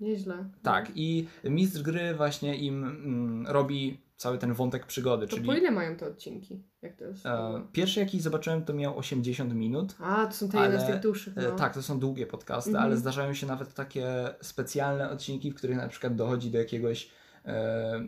nieźle. 0.00 0.50
tak. 0.62 0.92
I 0.94 1.26
mistrz 1.44 1.82
gry 1.82 2.14
właśnie 2.14 2.56
im 2.56 2.84
mm, 2.84 3.46
robi 3.46 4.00
cały 4.16 4.38
ten 4.38 4.52
wątek 4.54 4.86
przygody, 4.86 5.26
To 5.26 5.36
czyli 5.36 5.46
po 5.46 5.54
ile 5.54 5.70
mają 5.70 5.96
te 5.96 6.06
odcinki? 6.06 6.62
Jak 6.82 6.96
to 6.96 7.04
jest? 7.04 7.26
e, 7.26 7.62
pierwszy 7.72 8.00
jaki 8.00 8.20
zobaczyłem 8.20 8.64
to 8.64 8.74
miał 8.74 8.98
80 8.98 9.54
minut. 9.54 9.94
A, 10.00 10.26
to 10.26 10.32
są 10.32 10.48
te 10.48 10.58
jeden 10.62 10.80
z 10.80 10.82
ale, 10.84 10.92
tych 10.92 11.02
dłuższych. 11.02 11.38
E, 11.38 11.42
No. 11.42 11.56
Tak, 11.56 11.74
to 11.74 11.82
są 11.82 11.98
długie 12.00 12.26
podcasty, 12.26 12.70
Mhm. 12.70 12.84
ale 12.86 12.96
zdarzają 12.96 13.34
się 13.34 13.46
nawet 13.46 13.74
takie 13.74 14.06
specjalne 14.40 15.10
odcinki, 15.10 15.50
w 15.50 15.54
których 15.54 15.76
na 15.76 15.88
przykład 15.88 16.14
dochodzi 16.16 16.50
do 16.50 16.58
jakiegoś 16.58 17.10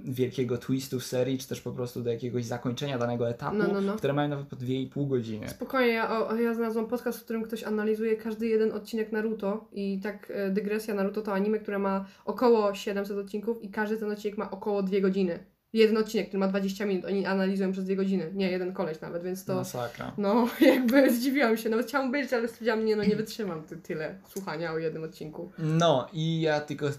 wielkiego 0.05 0.59
twistu 0.59 1.01
w 1.01 1.05
serii, 1.05 1.39
czy 1.39 1.49
też 1.49 1.61
po 1.61 1.73
prostu 1.73 2.03
do 2.03 2.11
jakiegoś 2.11 2.45
zakończenia 2.45 2.99
danego 2.99 3.29
etapu, 3.29 3.57
No, 3.57 3.69
no, 3.73 3.81
no. 3.81 3.97
które 3.97 4.13
mają 4.13 4.29
nawet 4.29 4.47
po 4.47 4.57
2,5 4.57 5.09
godziny. 5.09 5.49
Spokojnie, 5.49 5.93
ja, 5.93 6.29
o, 6.29 6.37
ja 6.37 6.55
znalazłam 6.55 6.87
podcast, 6.87 7.19
w 7.21 7.25
którym 7.25 7.43
ktoś 7.43 7.65
analizuje 7.65 8.17
każdy 8.17 8.47
jeden 8.47 8.73
odcinek 8.73 9.13
Naruto 9.13 9.69
i 9.73 10.01
tak 10.03 10.33
e, 10.35 10.51
dygresja 10.51 10.95
Naruto 10.95 11.23
to 11.23 11.33
anime, 11.33 11.59
które 11.59 11.79
ma 11.79 12.05
około 12.25 12.75
700 12.75 13.19
odcinków 13.19 13.63
i 13.63 13.71
każdy 13.71 13.97
ten 13.97 14.11
odcinek 14.11 14.39
ma 14.39 14.51
około 14.51 14.83
2 14.83 15.01
godziny. 15.01 15.39
Jeden 15.77 15.97
odcinek, 15.97 16.29
który 16.29 16.39
ma 16.39 16.49
20 16.49 16.87
minut, 16.87 17.05
oni 17.05 17.27
analizują 17.27 17.73
przez 17.73 17.85
2 17.85 17.95
godziny. 17.95 18.31
Nie, 18.35 18.51
jeden 18.51 18.73
koleś 18.73 19.01
nawet, 19.01 19.23
więc 19.23 19.45
to... 19.45 19.55
Masakra. 19.55 20.13
No, 20.19 20.49
jakby 20.61 21.13
zdziwiłam 21.15 21.57
się, 21.57 21.69
nawet 21.69 21.87
chciałam 21.87 22.13
być, 22.13 22.33
ale 22.33 22.49
stwierdziłam, 22.49 22.85
nie 22.85 22.97
no, 22.97 23.05
nie 23.05 23.17
wytrzymam 23.17 23.63
ty, 23.63 23.77
tyle 23.77 24.19
słuchania 24.29 24.73
o 24.73 24.79
jednym 24.79 25.05
odcinku. 25.05 25.51
No 25.59 26.09
i 26.13 26.41
ja 26.41 26.61
tylko 26.61 26.87
e, 26.89 26.93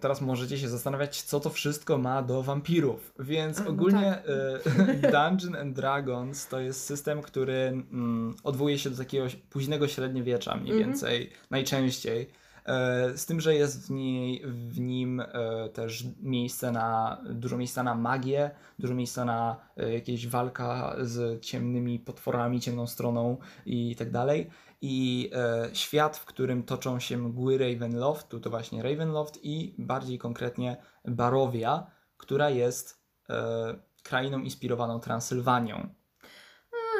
teraz 0.00 0.20
możecie 0.20 0.58
się 0.58 0.68
zastanawiać, 0.68 1.22
co 1.22 1.40
to 1.40 1.50
wszystko 1.50 1.98
ma 1.98 2.22
do 2.22 2.42
wampirów. 2.42 3.12
Więc 3.18 3.60
A, 3.60 3.64
no 3.64 3.70
ogólnie 3.70 4.18
tak. 4.26 5.08
e, 5.08 5.10
Dungeon 5.28 5.56
and 5.56 5.76
Dragons 5.76 6.48
to 6.48 6.60
jest 6.60 6.84
system, 6.84 7.22
który 7.22 7.54
mm, 7.92 8.34
odwołuje 8.44 8.78
się 8.78 8.90
do 8.90 8.96
takiego 8.96 9.26
późnego 9.50 9.88
średniowiecza 9.88 10.54
mniej 10.56 10.72
Mhm. 10.72 10.90
więcej, 10.90 11.30
najczęściej. 11.50 12.40
E, 12.66 13.18
z 13.18 13.26
tym, 13.26 13.40
że 13.40 13.54
jest 13.54 13.86
w, 13.86 13.90
niej, 13.90 14.42
w 14.46 14.80
nim 14.80 15.20
e, 15.20 15.68
też 15.68 16.04
miejsce 16.20 16.72
na, 16.72 17.20
dużo 17.30 17.56
miejsca 17.56 17.82
na 17.82 17.94
magię, 17.94 18.50
dużo 18.78 18.94
miejsca 18.94 19.24
na 19.24 19.56
e, 19.76 19.92
jakieś 19.92 20.28
walka 20.28 20.96
z 21.00 21.44
ciemnymi 21.44 21.98
potworami, 21.98 22.60
ciemną 22.60 22.86
stroną 22.86 23.36
i 23.66 23.96
tak 23.96 24.10
dalej. 24.10 24.50
I 24.82 25.30
świat, 25.72 26.16
w 26.16 26.24
którym 26.24 26.62
toczą 26.62 27.00
się 27.00 27.18
mgły 27.18 27.58
Ravenloftu, 27.58 28.40
to 28.40 28.50
właśnie 28.50 28.82
Ravenloft 28.82 29.38
i 29.42 29.74
bardziej 29.78 30.18
konkretnie 30.18 30.76
Barowia, 31.04 31.86
która 32.16 32.50
jest 32.50 33.02
krainą 34.02 34.38
inspirowaną 34.38 35.00
Transylwanią. 35.00 35.88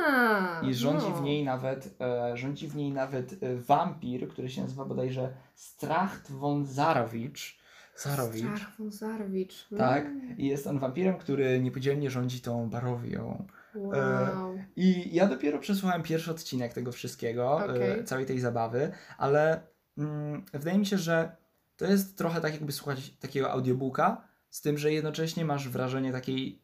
A, 0.06 0.60
I 0.62 0.74
rządzi 0.74 1.08
no. 1.08 1.16
w 1.16 1.22
niej 1.22 1.44
nawet, 1.44 1.96
e, 2.00 2.36
rządzi 2.36 2.68
w 2.68 2.76
niej 2.76 2.92
nawet 2.92 3.42
e, 3.42 3.56
wampir, 3.56 4.28
który 4.28 4.50
się 4.50 4.62
nazywa 4.62 4.84
bodajże 4.84 5.32
Stracht 5.54 6.32
von 6.32 6.66
Zarowicz. 6.66 7.60
Zarowicz. 7.96 8.44
Strach 8.44 8.76
von 8.78 8.90
Zarwicz. 8.90 9.68
Tak. 9.78 10.06
Mm. 10.06 10.38
I 10.38 10.46
jest 10.46 10.66
on 10.66 10.78
wampirem, 10.78 11.18
który 11.18 11.60
niepodzielnie 11.60 12.10
rządzi 12.10 12.40
tą 12.40 12.70
Barowią. 12.70 13.46
Wow. 13.74 14.58
I 14.76 15.14
ja 15.14 15.26
dopiero 15.26 15.58
przesłuchałem 15.58 16.02
pierwszy 16.02 16.30
odcinek 16.30 16.72
tego 16.72 16.92
wszystkiego, 16.92 17.74
e, 17.76 18.04
całej 18.04 18.26
tej 18.26 18.40
zabawy, 18.40 18.92
ale 19.18 19.62
mm, 19.98 20.44
wydaje 20.52 20.78
mi 20.78 20.86
się, 20.86 20.98
że 20.98 21.36
to 21.76 21.86
jest 21.86 22.18
trochę 22.18 22.40
tak, 22.40 22.52
jakby 22.52 22.72
słuchać 22.72 23.10
takiego 23.10 23.50
audiobooka, 23.50 24.28
z 24.50 24.60
tym, 24.60 24.78
że 24.78 24.92
jednocześnie 24.92 25.44
masz 25.44 25.68
wrażenie 25.68 26.12
takiej 26.12 26.62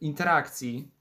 interakcji 0.00 0.92
e, 0.92 0.97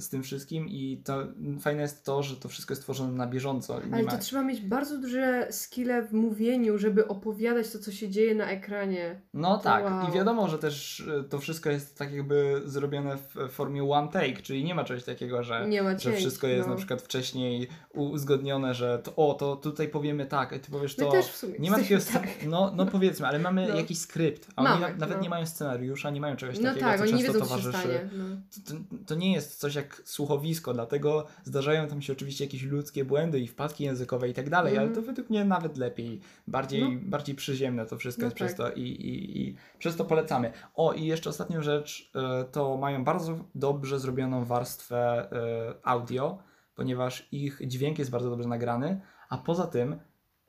z 0.00 0.08
tym 0.08 0.22
wszystkim 0.22 0.68
i 0.68 1.02
to 1.04 1.26
fajne 1.60 1.82
jest 1.82 2.04
to, 2.04 2.22
że 2.22 2.36
to 2.36 2.48
wszystko 2.48 2.72
jest 2.72 2.82
tworzone 2.82 3.12
na 3.12 3.26
bieżąco. 3.26 3.80
Nie 3.86 3.94
Ale 3.94 4.02
ma... 4.02 4.10
to 4.10 4.18
trzeba 4.18 4.42
mieć 4.42 4.60
bardzo 4.60 4.98
duże 4.98 5.48
skille 5.50 6.02
w 6.02 6.12
mówieniu, 6.12 6.78
żeby 6.78 7.08
opowiadać 7.08 7.70
to, 7.70 7.78
co 7.78 7.92
się 7.92 8.08
dzieje 8.10 8.34
na 8.34 8.50
ekranie. 8.50 9.20
No 9.34 9.58
tak, 9.58 9.84
Wow. 9.84 10.08
i 10.08 10.12
wiadomo, 10.12 10.48
że 10.48 10.58
też 10.58 11.00
e, 11.20 11.24
to 11.24 11.38
wszystko 11.38 11.70
jest 11.70 11.98
tak 11.98 12.12
jakby 12.12 12.62
zrobione 12.64 13.16
w 13.16 13.48
formie 13.50 13.84
one 13.90 14.08
take, 14.08 14.42
czyli 14.42 14.64
nie 14.64 14.74
ma 14.74 14.84
czegoś 14.84 15.04
takiego, 15.04 15.42
że 15.42 15.68
Nie 15.68 15.98
że 15.98 16.12
wszystko 16.12 16.46
jest 16.46 16.66
no. 16.68 16.72
na 16.74 16.78
przykład 16.78 17.02
wcześniej 17.02 17.68
uzgodnione, 17.94 18.74
że 18.74 18.98
to, 18.98 19.16
o, 19.16 19.34
to 19.34 19.56
tutaj 19.56 19.88
powiemy 19.88 20.26
tak, 20.26 20.52
a 20.52 20.58
ty 20.58 20.70
powiesz 20.70 20.98
My 20.98 21.04
to. 21.04 21.10
też 21.10 21.26
w 21.26 21.36
sumie 21.36 21.54
Nie 21.58 21.70
ma 21.70 21.76
takiego, 21.78 22.00
tak. 22.12 22.28
no, 22.46 22.72
no 22.76 22.86
powiedzmy, 22.86 23.26
ale 23.26 23.38
mamy 23.38 23.66
No. 23.68 23.76
jakiś 23.76 23.98
skrypt, 23.98 24.48
a 24.56 24.62
oni 24.72 24.80
na, 24.80 24.88
nawet 24.88 25.16
no. 25.16 25.22
nie 25.22 25.28
mają 25.28 25.46
scenariusza, 25.46 26.10
nie 26.10 26.20
mają 26.20 26.36
czegoś 26.36 26.58
No 26.58 26.68
takiego, 26.68 26.86
tak, 26.86 26.96
co 26.98 27.02
oni 27.02 27.12
nie 27.14 27.18
często 27.18 27.32
wiedzą, 27.32 27.46
co 27.48 27.56
się 27.56 27.62
towarzyszy. 27.62 27.78
stanie. 27.98 28.08
No. 28.12 28.24
To, 28.66 28.74
to 29.06 29.14
nie 29.14 29.32
jest 29.32 29.60
coś 29.64 29.74
jak 29.74 30.02
słuchowisko, 30.04 30.74
dlatego 30.74 31.26
zdarzają 31.44 31.88
tam 31.88 32.02
się 32.02 32.12
oczywiście 32.12 32.44
jakieś 32.44 32.62
ludzkie 32.62 33.04
błędy 33.04 33.40
i 33.40 33.46
wpadki 33.48 33.84
językowe 33.84 34.28
i 34.28 34.34
tak 34.34 34.50
dalej, 34.50 34.78
ale 34.78 34.86
to 34.88 34.94
Mhm. 34.98 35.06
według 35.06 35.30
mnie 35.30 35.44
nawet 35.44 35.76
lepiej, 35.76 36.20
bardziej, 36.46 36.82
No. 36.82 37.00
bardziej 37.02 37.34
przyziemne 37.34 37.86
to 37.86 37.98
wszystko 37.98 38.22
No 38.22 38.26
jest 38.26 38.36
przez 38.36 38.54
tak. 38.54 38.66
to 38.66 38.72
i, 38.72 38.82
i, 38.82 39.40
i 39.42 39.56
przez 39.78 39.96
to 39.96 40.04
polecamy. 40.04 40.52
O 40.74 40.92
i 40.92 41.04
jeszcze 41.06 41.30
ostatnią 41.30 41.62
rzecz, 41.62 42.10
y, 42.42 42.52
to 42.52 42.76
mają 42.76 43.04
bardzo 43.04 43.38
dobrze 43.54 43.98
zrobioną 44.00 44.44
warstwę 44.44 45.28
y, 45.70 45.74
audio, 45.84 46.38
ponieważ 46.74 47.28
ich 47.32 47.60
dźwięk 47.66 47.98
jest 47.98 48.10
bardzo 48.10 48.30
dobrze 48.30 48.48
nagrany, 48.48 49.00
a 49.28 49.38
poza 49.38 49.66
tym 49.66 49.96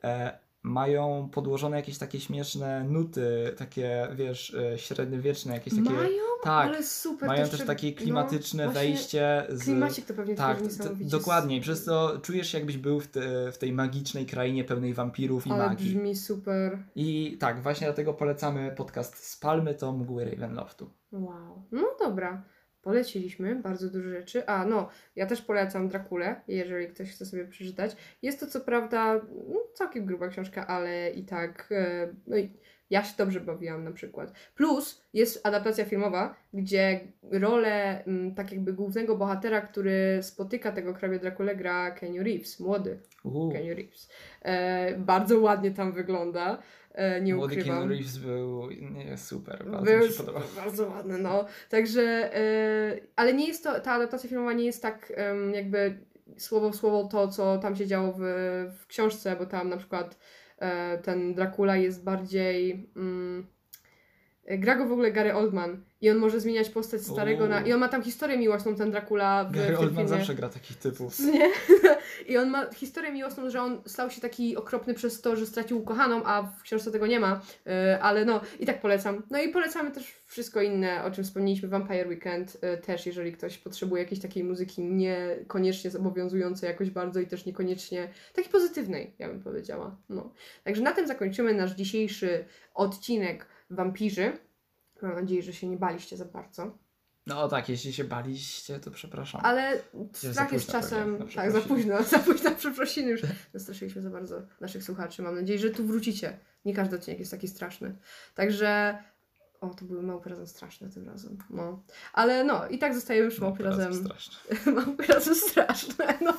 e, 0.04 0.38
mają 0.66 1.28
podłożone 1.32 1.76
jakieś 1.76 1.98
takie 1.98 2.20
śmieszne 2.20 2.84
nuty, 2.84 3.54
takie 3.56 4.08
wiesz, 4.14 4.54
e, 4.54 4.78
średniowieczne, 4.78 5.54
jakieś 5.54 5.74
takie. 5.74 5.90
Mają? 5.90 6.22
tak, 6.42 6.66
Ale 6.66 6.82
super. 6.82 7.28
mają 7.28 7.48
też 7.48 7.64
takie 7.64 7.90
no, 7.90 7.96
klimatyczne 7.96 8.64
właśnie 8.64 8.80
wejście 8.80 9.46
z. 9.48 9.64
Klimacik 9.64 10.06
to 10.06 10.14
pewnie 10.14 10.34
Tak, 10.34 10.58
t- 10.62 10.94
dokładnie. 11.00 11.60
Przez 11.60 11.84
to 11.84 12.18
czujesz 12.22 12.48
się 12.52 12.58
jakbyś 12.58 12.76
był 12.76 13.00
w, 13.00 13.06
te, 13.06 13.52
w 13.52 13.58
tej 13.58 13.72
magicznej 13.72 14.26
krainie 14.26 14.64
pełnej 14.64 14.94
wampirów 14.94 15.46
i 15.46 15.50
Ale 15.52 15.66
magii. 15.66 15.88
brzmi 15.90 16.16
super. 16.16 16.78
I 16.94 17.36
tak, 17.40 17.62
właśnie 17.62 17.86
dlatego 17.86 18.14
polecamy 18.14 18.72
podcast 18.76 19.26
Spalmy 19.30 19.74
to 19.74 19.92
mgły 19.92 20.24
Ravenloftu. 20.24 20.90
Wow. 21.12 21.62
No 21.72 21.86
dobra. 21.98 22.42
Poleciliśmy 22.86 23.56
bardzo 23.56 23.90
dużo 23.90 24.08
rzeczy. 24.08 24.46
A 24.46 24.64
no, 24.64 24.88
ja 25.16 25.26
też 25.26 25.42
polecam 25.42 25.88
Drakulę, 25.88 26.40
jeżeli 26.48 26.88
ktoś 26.88 27.10
chce 27.10 27.26
sobie 27.26 27.44
przeczytać. 27.44 27.96
Jest 28.22 28.40
to 28.40 28.46
co 28.46 28.60
prawda 28.60 29.20
no, 29.48 29.60
całkiem 29.74 30.06
gruba 30.06 30.28
książka, 30.28 30.66
ale 30.66 31.10
i 31.10 31.24
tak. 31.24 31.68
E, 31.70 32.08
no 32.26 32.36
i 32.36 32.52
ja 32.90 33.04
się 33.04 33.14
dobrze 33.18 33.40
bawiłam 33.40 33.84
na 33.84 33.92
przykład. 33.92 34.32
Plus 34.54 35.04
jest 35.12 35.46
adaptacja 35.46 35.84
filmowa, 35.84 36.34
gdzie 36.52 37.00
rolę 37.22 38.04
m, 38.04 38.34
tak 38.34 38.52
jakby 38.52 38.72
głównego 38.72 39.16
bohatera, 39.16 39.60
który 39.60 40.18
spotyka 40.22 40.72
tego 40.72 40.94
hrabia 40.94 41.18
Drakulę 41.18 41.56
gra 41.56 41.90
Kenny 41.90 42.24
Reeves, 42.24 42.60
młody 42.60 42.98
Uuu, 43.24 43.52
Kenny 43.52 43.74
Reeves. 43.74 44.10
E, 44.42 44.98
bardzo 44.98 45.40
ładnie 45.40 45.70
tam 45.70 45.92
wygląda. 45.92 46.58
E, 46.96 47.20
nie 47.20 47.34
młody 47.34 47.54
ukrywam. 47.54 47.76
Keanu 47.76 47.88
Reeves 47.92 48.18
był 48.18 48.70
nie, 48.70 49.16
super, 49.16 49.64
bardzo 49.70 49.84
Był 49.84 50.06
mi 50.06 50.12
się 50.12 50.18
podobał. 50.18 50.42
bardzo 50.56 50.86
ładny, 50.88 51.18
no. 51.18 51.46
Także, 51.68 52.36
e, 52.36 53.00
ale 53.16 53.34
nie 53.34 53.46
jest 53.46 53.64
to, 53.64 53.80
ta 53.80 53.92
adaptacja 53.92 54.28
filmowa 54.28 54.52
nie 54.52 54.64
jest 54.64 54.82
tak 54.82 55.12
jakby 55.52 55.98
słowo 56.36 56.70
w 56.70 56.76
słowo 56.76 57.04
to, 57.04 57.28
co 57.28 57.58
tam 57.58 57.76
się 57.76 57.86
działo 57.86 58.12
w, 58.18 58.20
w 58.78 58.86
książce, 58.86 59.36
bo 59.36 59.46
tam 59.46 59.68
na 59.68 59.76
przykład 59.76 60.18
e, 60.58 60.98
ten 60.98 61.34
Dracula 61.34 61.76
jest 61.76 62.04
bardziej... 62.04 62.90
Mm, 62.96 63.46
gra 64.58 64.76
go 64.76 64.86
w 64.86 64.92
ogóle 64.92 65.12
Gary 65.12 65.34
Oldman 65.34 65.84
i 66.06 66.10
on 66.10 66.16
może 66.16 66.40
zmieniać 66.40 66.70
postać 66.70 67.02
starego 67.02 67.48
na... 67.48 67.58
Uuu. 67.58 67.66
I 67.66 67.72
on 67.72 67.80
ma 67.80 67.88
tam 67.88 68.02
historię 68.02 68.38
miłosną, 68.38 68.74
ten 68.74 68.90
Dracula 68.90 69.44
w, 69.44 69.52
Gary 69.52 69.78
Oldman 69.78 70.08
zawsze 70.08 70.34
gra 70.34 70.48
takich 70.48 70.76
typów. 70.76 71.20
Nie? 71.32 71.50
I 72.26 72.36
on 72.36 72.50
ma 72.50 72.70
historię 72.72 73.12
miłosną, 73.12 73.50
że 73.50 73.62
on 73.62 73.80
stał 73.86 74.10
się 74.10 74.20
taki 74.20 74.56
okropny 74.56 74.94
przez 74.94 75.20
to, 75.20 75.36
że 75.36 75.46
stracił 75.46 75.78
ukochaną, 75.78 76.24
a 76.24 76.42
w 76.42 76.62
książce 76.62 76.90
tego 76.90 77.06
nie 77.06 77.20
ma. 77.20 77.40
Yy, 77.66 78.02
ale 78.02 78.24
no, 78.24 78.40
i 78.60 78.66
tak 78.66 78.80
polecam. 78.80 79.22
No 79.30 79.42
i 79.42 79.48
polecamy 79.48 79.90
też 79.90 80.14
wszystko 80.26 80.62
inne, 80.62 81.04
o 81.04 81.10
czym 81.10 81.24
wspomnieliśmy. 81.24 81.68
Vampire 81.68 82.08
Weekend 82.08 82.58
yy, 82.62 82.78
też, 82.78 83.06
jeżeli 83.06 83.32
ktoś 83.32 83.58
potrzebuje 83.58 84.02
jakiejś 84.02 84.20
takiej 84.20 84.44
muzyki 84.44 84.82
niekoniecznie 84.82 85.90
zobowiązującej 85.90 86.68
jakoś 86.68 86.90
bardzo 86.90 87.20
i 87.20 87.26
też 87.26 87.46
niekoniecznie 87.46 88.08
takiej 88.34 88.52
pozytywnej, 88.52 89.14
ja 89.18 89.28
bym 89.28 89.42
powiedziała. 89.42 89.96
No. 90.08 90.32
Także 90.64 90.82
na 90.82 90.92
tym 90.92 91.06
zakończymy 91.06 91.54
nasz 91.54 91.74
dzisiejszy 91.74 92.44
odcinek 92.74 93.46
Wampirzy. 93.70 94.32
Mam 95.02 95.14
nadzieję, 95.14 95.42
że 95.42 95.52
się 95.52 95.68
nie 95.68 95.76
baliście 95.76 96.16
za 96.16 96.24
bardzo. 96.24 96.78
No 97.26 97.48
tak, 97.48 97.68
jeśli 97.68 97.92
się 97.92 98.04
baliście, 98.04 98.80
to 98.80 98.90
przepraszam. 98.90 99.40
Ale 99.44 99.78
strach 100.12 100.52
jest 100.52 100.70
czasem. 100.70 101.18
pewnie 101.18 101.34
Tak, 101.34 101.52
za 101.52 101.60
późno, 101.60 102.02
za 102.12 102.18
późno 102.18 102.54
przeprosiny 102.54 103.10
już. 103.10 103.20
Zastraszyliśmy 103.54 104.02
za 104.02 104.10
bardzo 104.10 104.42
naszych 104.60 104.84
słuchaczy. 104.84 105.22
Mam 105.22 105.34
nadzieję, 105.34 105.58
że 105.58 105.70
tu 105.70 105.86
wrócicie. 105.86 106.38
Nie 106.64 106.74
każdy 106.74 106.96
odcinek 106.96 107.18
jest 107.18 107.30
taki 107.30 107.48
straszny. 107.48 107.96
Także. 108.34 108.98
O, 109.60 109.68
to 109.68 109.84
były 109.84 110.02
małpy 110.02 110.30
razem 110.30 110.46
straszne 110.46 110.90
tym 110.90 111.08
razem. 111.08 111.38
No. 111.50 111.82
Ale 112.12 112.44
no, 112.44 112.68
i 112.68 112.78
tak 112.78 112.94
zostajemy 112.94 113.24
już 113.24 113.38
małpy 113.38 113.58
teraz 113.58 113.78
razem. 113.78 113.94
straszne. 113.94 114.56
Małpy 114.72 115.06
razem 115.06 115.34
straszne. 115.34 116.18
No. 116.20 116.32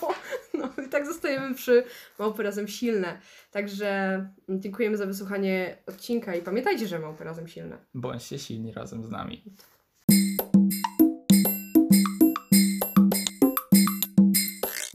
No, 0.57 0.83
i 0.85 0.89
tak 0.89 1.05
zostajemy 1.05 1.55
przy 1.55 1.83
małpy 2.19 2.43
razem 2.43 2.67
silne. 2.67 3.19
Także 3.51 4.29
dziękujemy 4.49 4.97
za 4.97 5.05
wysłuchanie 5.05 5.77
odcinka 5.85 6.35
i 6.35 6.41
pamiętajcie, 6.41 6.87
że 6.87 6.99
małpy 6.99 7.23
razem 7.23 7.47
silne. 7.47 7.77
Bądźcie 7.93 8.39
silni 8.39 8.73
razem 8.73 9.03
z 9.03 9.09
nami. 9.09 9.43